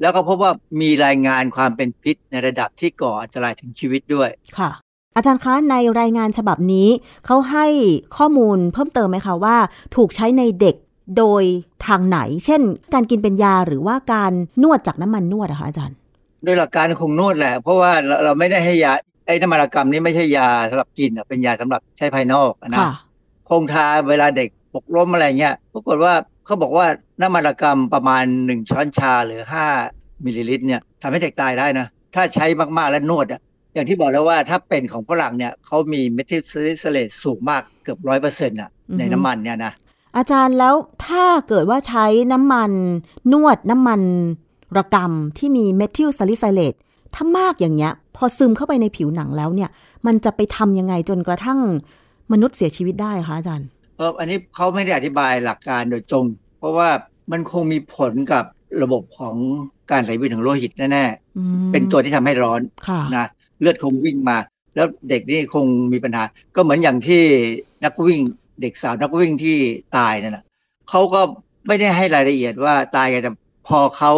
[0.00, 4.70] แล้วก็พบว่ามีรายงานความเป็นพิษในระดับที่ก่ออันตรายถึงชีวิตด้วยค่ะ
[5.16, 6.88] อาจารย์คะในรายงานฉบับนี้
[7.26, 7.66] เขาให้
[8.16, 9.56] ข้อมูลเพิ่มเติมไหมคะว่า
[9.96, 10.76] ถูกใช้ในเด็ก
[11.18, 11.42] โดย
[11.86, 12.60] ทางไหน เช่น
[12.94, 14.32] การกินเป็นยาหรือว่าการ
[14.62, 15.96] นวดจากน้ำมันนวดอะคะอาจารย์
[16.44, 18.92] โดยหลักการคงนวดแหละ เพราะว่าเราเราไม่ได้ให้ยา
[19.26, 22.92] ไอ้น้ำมันระกำนี่ไม่ใช่ยาสำหรับกินอะเป็นยาสำหรับใช้ภายนอกอะนะค่ะ
[23.50, 26.14] คงทาเวลาเด็กหกล้มอะไรเงี้ยปรากฏว่า
[26.46, 26.86] เขาบอกว่า
[27.20, 29.66] น้ำมันระกำประมาณหนึ่งช้อนชาหรือห้า
[30.24, 32.46] มิลลิลิตรเนี่ยทำให้เด็กตายได้นะถ้าใช้
[32.78, 33.40] มากๆแล้วนวดอะ
[33.74, 39.72] อย่างที่บอกแล้วว่าถ้าเป็นของฝรั่งเนี่ยเขามีเมทิลซาลิไซเลตสูงมากเกือบร้อยเปอร์เซ็นต์อะอือฮึในน้ำมันเนี่ยนะ
[40.16, 40.74] อาจารย์แล้ว
[41.06, 42.70] ถ้าเกิดว่าใช้น้ำมัน
[43.32, 44.00] นวดน้ำมัน
[44.76, 46.74] ระกำที่มีเมทิลซาลิไซเลต
[47.14, 49.70] ถ้ามากอย่างเงี้ย พอซึมเข้าไปในผิวหนังแล้วเนี่ย
[50.06, 51.58] มันจะไปทำยังไงจนกระทั่ง
[52.32, 56.24] มนุษย์เสียชีวิตได้คะอาจารย์เอออันนี้เขาไม่ได้อธิบายหลักการโดยตรง
[56.58, 56.88] เพราะว่า
[57.32, 58.44] มันคงมีผลกับ
[58.82, 59.34] ระบบของ
[59.90, 61.04] การไหลเวียนของโลหิตแน่
[61.38, 63.26] อืมๆเป็นตัวที่ทำให้ร้อนค่ะนะ
[63.62, 64.38] เลือดคงวิ่งมา
[64.74, 66.24] แล้วเด็กนี่คงมีปัญหา
[66.56, 67.22] ก็เหมือนอย่างที่
[67.84, 68.20] นักวิ่ง
[68.60, 69.56] เด็กสาวนักวิ่งที่
[69.96, 70.44] ตายนั่นแหละ
[70.90, 71.20] เขาก็
[71.66, 73.32] ไม่ได้ให้รายละเอียดว่าตายไงแต่
[73.68, 74.12] พอเขา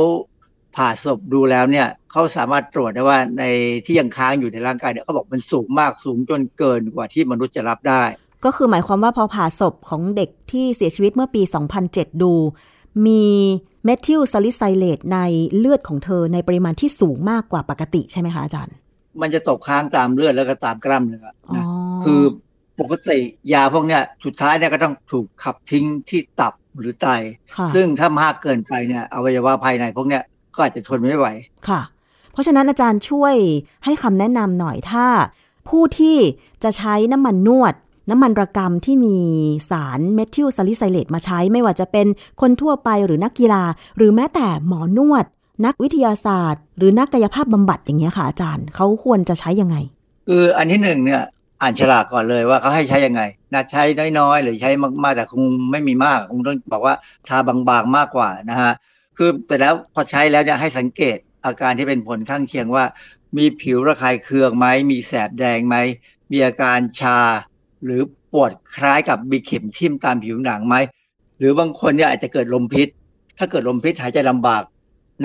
[0.77, 3.45] ผ่าศพดูแล้วเนี่ยเขาสามารถตรวจได้ว่าใน
[3.85, 8.03] ที่ยังค้างอยู่ในร่างกายเนี่ยเขาบอกมันสูงมากสูงจนเกินกว่าที่มนุษย์จะรับได้
[8.45, 11.43] ก็คือหมายความว่าพอผ่าศพของเด็กที่เสียชีวิตเมื่อปี
[11.83, 12.33] 2007 ดู
[13.07, 13.25] มี
[13.85, 15.19] เมทิลซาลิไซเลตใน
[15.57, 18.75] เลือดของเธอในปริมาณที่สูงมากกว่าปกติใช่ไหมคะอาจารย์
[19.21, 21.65] มันจะตกค้างตามเลือดแล้วก็ตามกล้ามเนื้ออ๋อนะ
[22.05, 22.23] คือ
[22.81, 23.19] ปกติ
[23.53, 27.09] ยาพวกเนี้ยสุดท้ายเนี่ยก็ต้องถูกขับทิ้งที่ตับหรือไต
[27.57, 30.23] ค่ะซึ่งถ้ามากเกินไปเนี่ยอวัยวะภายในพวกเนี้ย
[30.55, 31.27] ก็อาจจะทนไม่ไหว
[31.69, 31.81] ค่ะ
[32.33, 33.35] เพราะฉะนั้นอาจารย์ช่วย
[33.85, 35.07] ให้คำแนะนำหน่อยถ้า
[35.69, 36.17] ผู้ที่
[36.65, 37.75] จะใช้น้ำมันนวด
[38.11, 39.19] น้ำมันระกำที่มี
[39.71, 42.07] สารเมทิลซาลิไซเลตมาใช้ไม่ว่าจะเป็น
[42.41, 43.63] คนทั่วไปหรือนักกีฬา
[43.97, 45.25] หรือแม้แต่หมอนวด
[45.65, 49.77] นักวิทยาศาสตร์ หรือนักกายภาพบำบัดอย่างเงี้ยค่ะอาจารย์เขาควรจะใช้ยังไง
[50.29, 51.23] คืออันที่หนึ่งเนี่ย
[51.63, 53.83] อ่านฉลากก่อนเลยว่าเขาให้ใช้ยังไงนะใช้
[54.19, 54.71] น้อยๆ หรือใช้
[55.03, 55.43] มากๆแต่คง
[55.73, 56.95] ไม่มีมากคงต้องบอกว่า
[57.29, 58.73] ทาบางๆมากกว่านะฮะ
[59.17, 62.85] คือแต่แล้วพอใช้แล้วเนี่ยให้สังเกตอาการที่เป็นผลข้างเคียงว่า
[63.37, 65.77] มีผิวระคายเคืองไหมมีแสบแดงไหม
[66.33, 67.19] มีอาการชา
[67.85, 68.03] หรือ
[68.33, 70.77] ปวดคล้ายกับมีเข็มทิ่มตามผิวหนังไหม
[71.39, 72.89] หรือบางคนเนี่ยอาจจะเกิดลมพิษ
[73.39, 74.63] ถ้าเกิดลมพิษหายใจลำบาก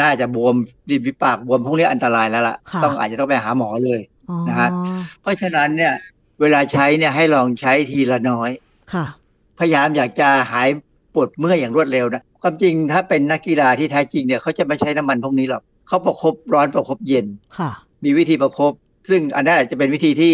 [0.01, 0.55] น่าจะบวม
[0.89, 4.69] ริมฝีปากบวมพวกนี้อันตรายแล้วล่ะค่ะต้องอาจจะต้องไปหาหมอเลยอ๋อนะฮะ
[5.21, 5.93] เพราะฉะนั้นเนี่ย
[6.41, 8.49] เวลาใช้เนี่ยให้ลองใช้ทีละน้อย
[8.93, 9.05] ค่ะ
[9.59, 10.69] พยายามอยากจะหาย
[11.13, 17.25] ปวดเมื่อยอย่างรวดเร็วนะความจริงถ้าเป็นนักกีฬาที่แท้จริงเนี่ยเขาจะไม่ใช้น้ำมันพวกนี้หรอกเขาประคบร้อนประคบเย็น
[17.57, 17.71] ค่ะ
[18.03, 18.73] มีวิธีประคบ
[19.09, 20.33] ซึ่งอันนั้นอาจจะเป็นวิธีที่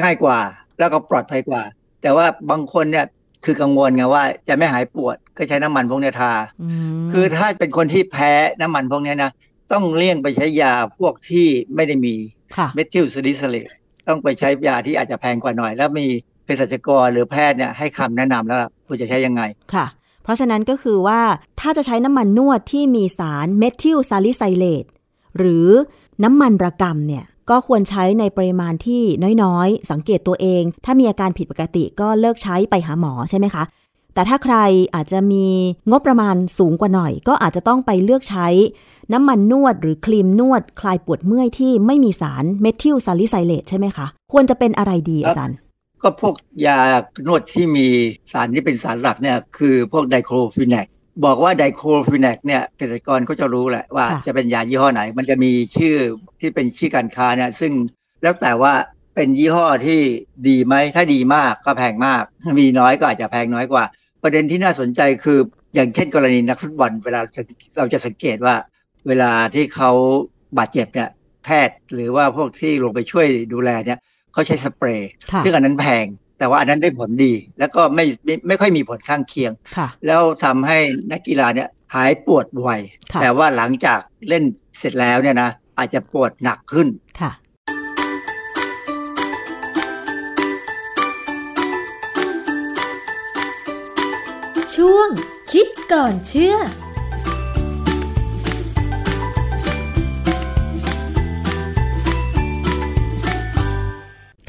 [0.00, 0.38] ง่ายกว่า
[0.78, 1.62] แล้วก็ปลอดภัยกว่า
[2.02, 3.06] แต่ว่าบางคนเนี่ย
[3.44, 6.32] คือกังวลไงว่าจะไม่หายปวดก็ใช้น้ำมันพวกเนี้ยทา
[6.62, 9.32] อืมคือถ้าเป็นคนที่แพ้น้ำมันพวกเนี้ยนะ
[9.72, 12.14] ต้องเลี่ยงไปใช้ยาพวกที่ไม่ได้มี
[12.56, 13.68] ค่ะเมทิลซาลิไซเลต
[14.08, 16.06] ต้องไปใช้ยาที่อาจจะแพงกว่าหน่อย แล้วมี
[16.44, 19.42] เภสัชกรหรือแพทย์เนี่ยให้คำแนะนำแล้วล่ะควรจะใช้ยังไง
[19.74, 19.86] ค่ะ
[20.22, 21.20] เพราะฉะนั้นก็คือว่า
[21.60, 24.84] ถ้าจะใช้น้ำมันนวดที่มีสารเมทิลซาลิไซเลต
[25.38, 25.68] หรือ
[26.24, 29.02] น้ำมันระกำเนี่ย ก็ควรใช้ในปริมาณที่
[29.42, 33.64] น้อยๆ สังเกตตัวเอง ถ้ามีอาการผิดปกติก็เลิกใช้ไปหาหมอใช่ไหมคะ
[34.14, 34.56] แต่ถ้าใคร
[34.94, 35.46] อาจจะมี
[35.90, 38.48] งบประมาณสูงกว่าหน่อย ก็อาจจะต้องไปเลือกใช้
[39.12, 45.56] น้ำมันนวดหรือครีมนวด คลายปวดเมื่อยที่ไม่มีสารเมทิลซาลิไซเลตใช่ไหมคะ ควรจะเป็นอะไรดีอาจารย์
[46.02, 46.34] ก็พวก
[46.66, 46.78] ยา
[47.26, 47.86] นวดที่มี
[48.32, 50.86] สารที่เป็นสารหลักเนี่ยคือพวกไดโคลฟีแนค
[51.24, 55.96] บอกว่าไดโคลฟีแนคเนี่ยเภสัชกรก็จะรู้แหละว่าค่ะจะเป็นยายี่ห้อไหน มันจะมีชื่อ
[56.40, 57.72] ที่เป็นชื่อการค้าเนี่ยซึ่ง
[58.22, 58.72] แล้วแต่ว่า
[59.14, 60.00] เป็นยี่ห้อที่
[60.48, 62.22] ดีไหมถ้าดีมากก็แพงมาก
[62.58, 63.84] มีน้อยก็อาจจะแพงน้อยกว่า
[64.22, 65.38] ประเด็นที่น่าสนใจคือ
[65.74, 67.42] อย่างเช่นกรณีนักฟุตบอลเวลาจะ
[67.78, 68.54] เราจะสังเกตว่า
[69.08, 69.90] เวลาที่เขา
[70.58, 71.08] บาดเจ็บเนี่ย
[71.44, 73.98] แพทย์หรือว่าพวกที่ลงไปช่วยดูแลเนี่ย
[74.32, 76.04] เขาใช้สเปรย์ค่ะซึ่งอันนั้นแพง
[76.42, 80.78] แต่ว่าอันนั้นได้ผลดี แล้วก็ไม่ไม่ไม่ค่อยมีผลข้างเคียงค่ะแล้วทำให้
[81.12, 82.68] นักกีฬาเนี่ยหายปวดไว
[83.12, 84.44] ค่ะแต่ว่าหลังจากเล่น
[84.78, 86.88] เสร็จแล้วเนี่ยนะอาจจะปวดหนักขึ้น
[87.20, 87.32] ค่ะ
[94.74, 95.08] ช่วง
[95.52, 96.56] คิดก่อนเชื่อ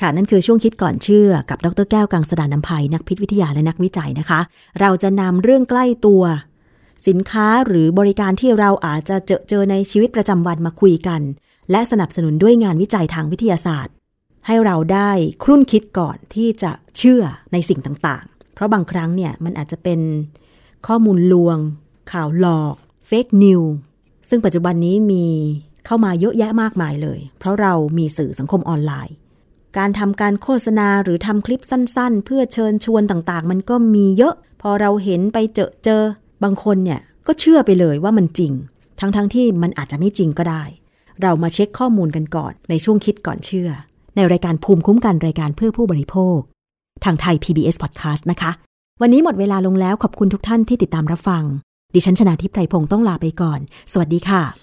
[0.04, 4.39] ค่ะ นั่นคือช่วงคิดก่อนเชื่อกับดรแก้วกังสดานนภัยนักพิษวิทยาและนักวิจัยนะคะ
[4.80, 6.24] เราจะนำเรื่องใกล้ตัว
[7.08, 11.22] สินค้าหรือบริการที่เราอาจจะเจอเจอในชีวิตประจำวันมาคุยกัน
[11.72, 13.93] และสนับสนุนด้วยงานวิจัยทางวิทยาศาสตร์
[14.47, 15.12] ให้เราได้
[15.43, 19.99] ครุ่นคิดก่อนที่จะเชื่อในสิ่งต่างๆ เพราะบางครั้งเนี่ยมันอาจจะเป็น
[20.88, 21.58] ข้อมูลลวง
[22.12, 22.76] ข่าวหลอก
[23.08, 23.62] เฟกนิว
[24.30, 25.26] ซึ่งปัจจุบันนี้มี
[25.86, 29.16] เข้ามาเยอะแยะมากมายเลย เพราะเรามีสื่อสังคมออนไลน์
[29.78, 36.04] การทำการโฆษณาหรือทำคลิปสั้น ๆ เพื่อเชิญชวนต่างๆ มันก็มีเยอะ พอเราเห็นไปเจอเจอ
[36.44, 38.52] บางคนเนี่ยก็เชื่อไปเลยว่ามันจริง
[39.00, 40.64] ทั้งๆที่มันอาจจะไม่จริงก็ได้
[41.22, 43.70] เรามาเช็คข้อมูลกันก่อน ในช่วงคิดก่อนเชื่อ
[44.16, 46.38] ในรายการภูมิคุ้มกันรายการเพื่อผู้บริโภค
[47.04, 48.52] ทางไทย PBS Podcast นะคะ
[49.02, 51.44] วันนี้หมดเวลาลงแล้วขอบคุณทุกท่านที่ติดตามรับฟัง
[51.94, 53.60] ดิฉันชนะทิพไพรพงศ์ต้องลาไปก่อน
[53.92, 54.62] สวัสดีค่ะ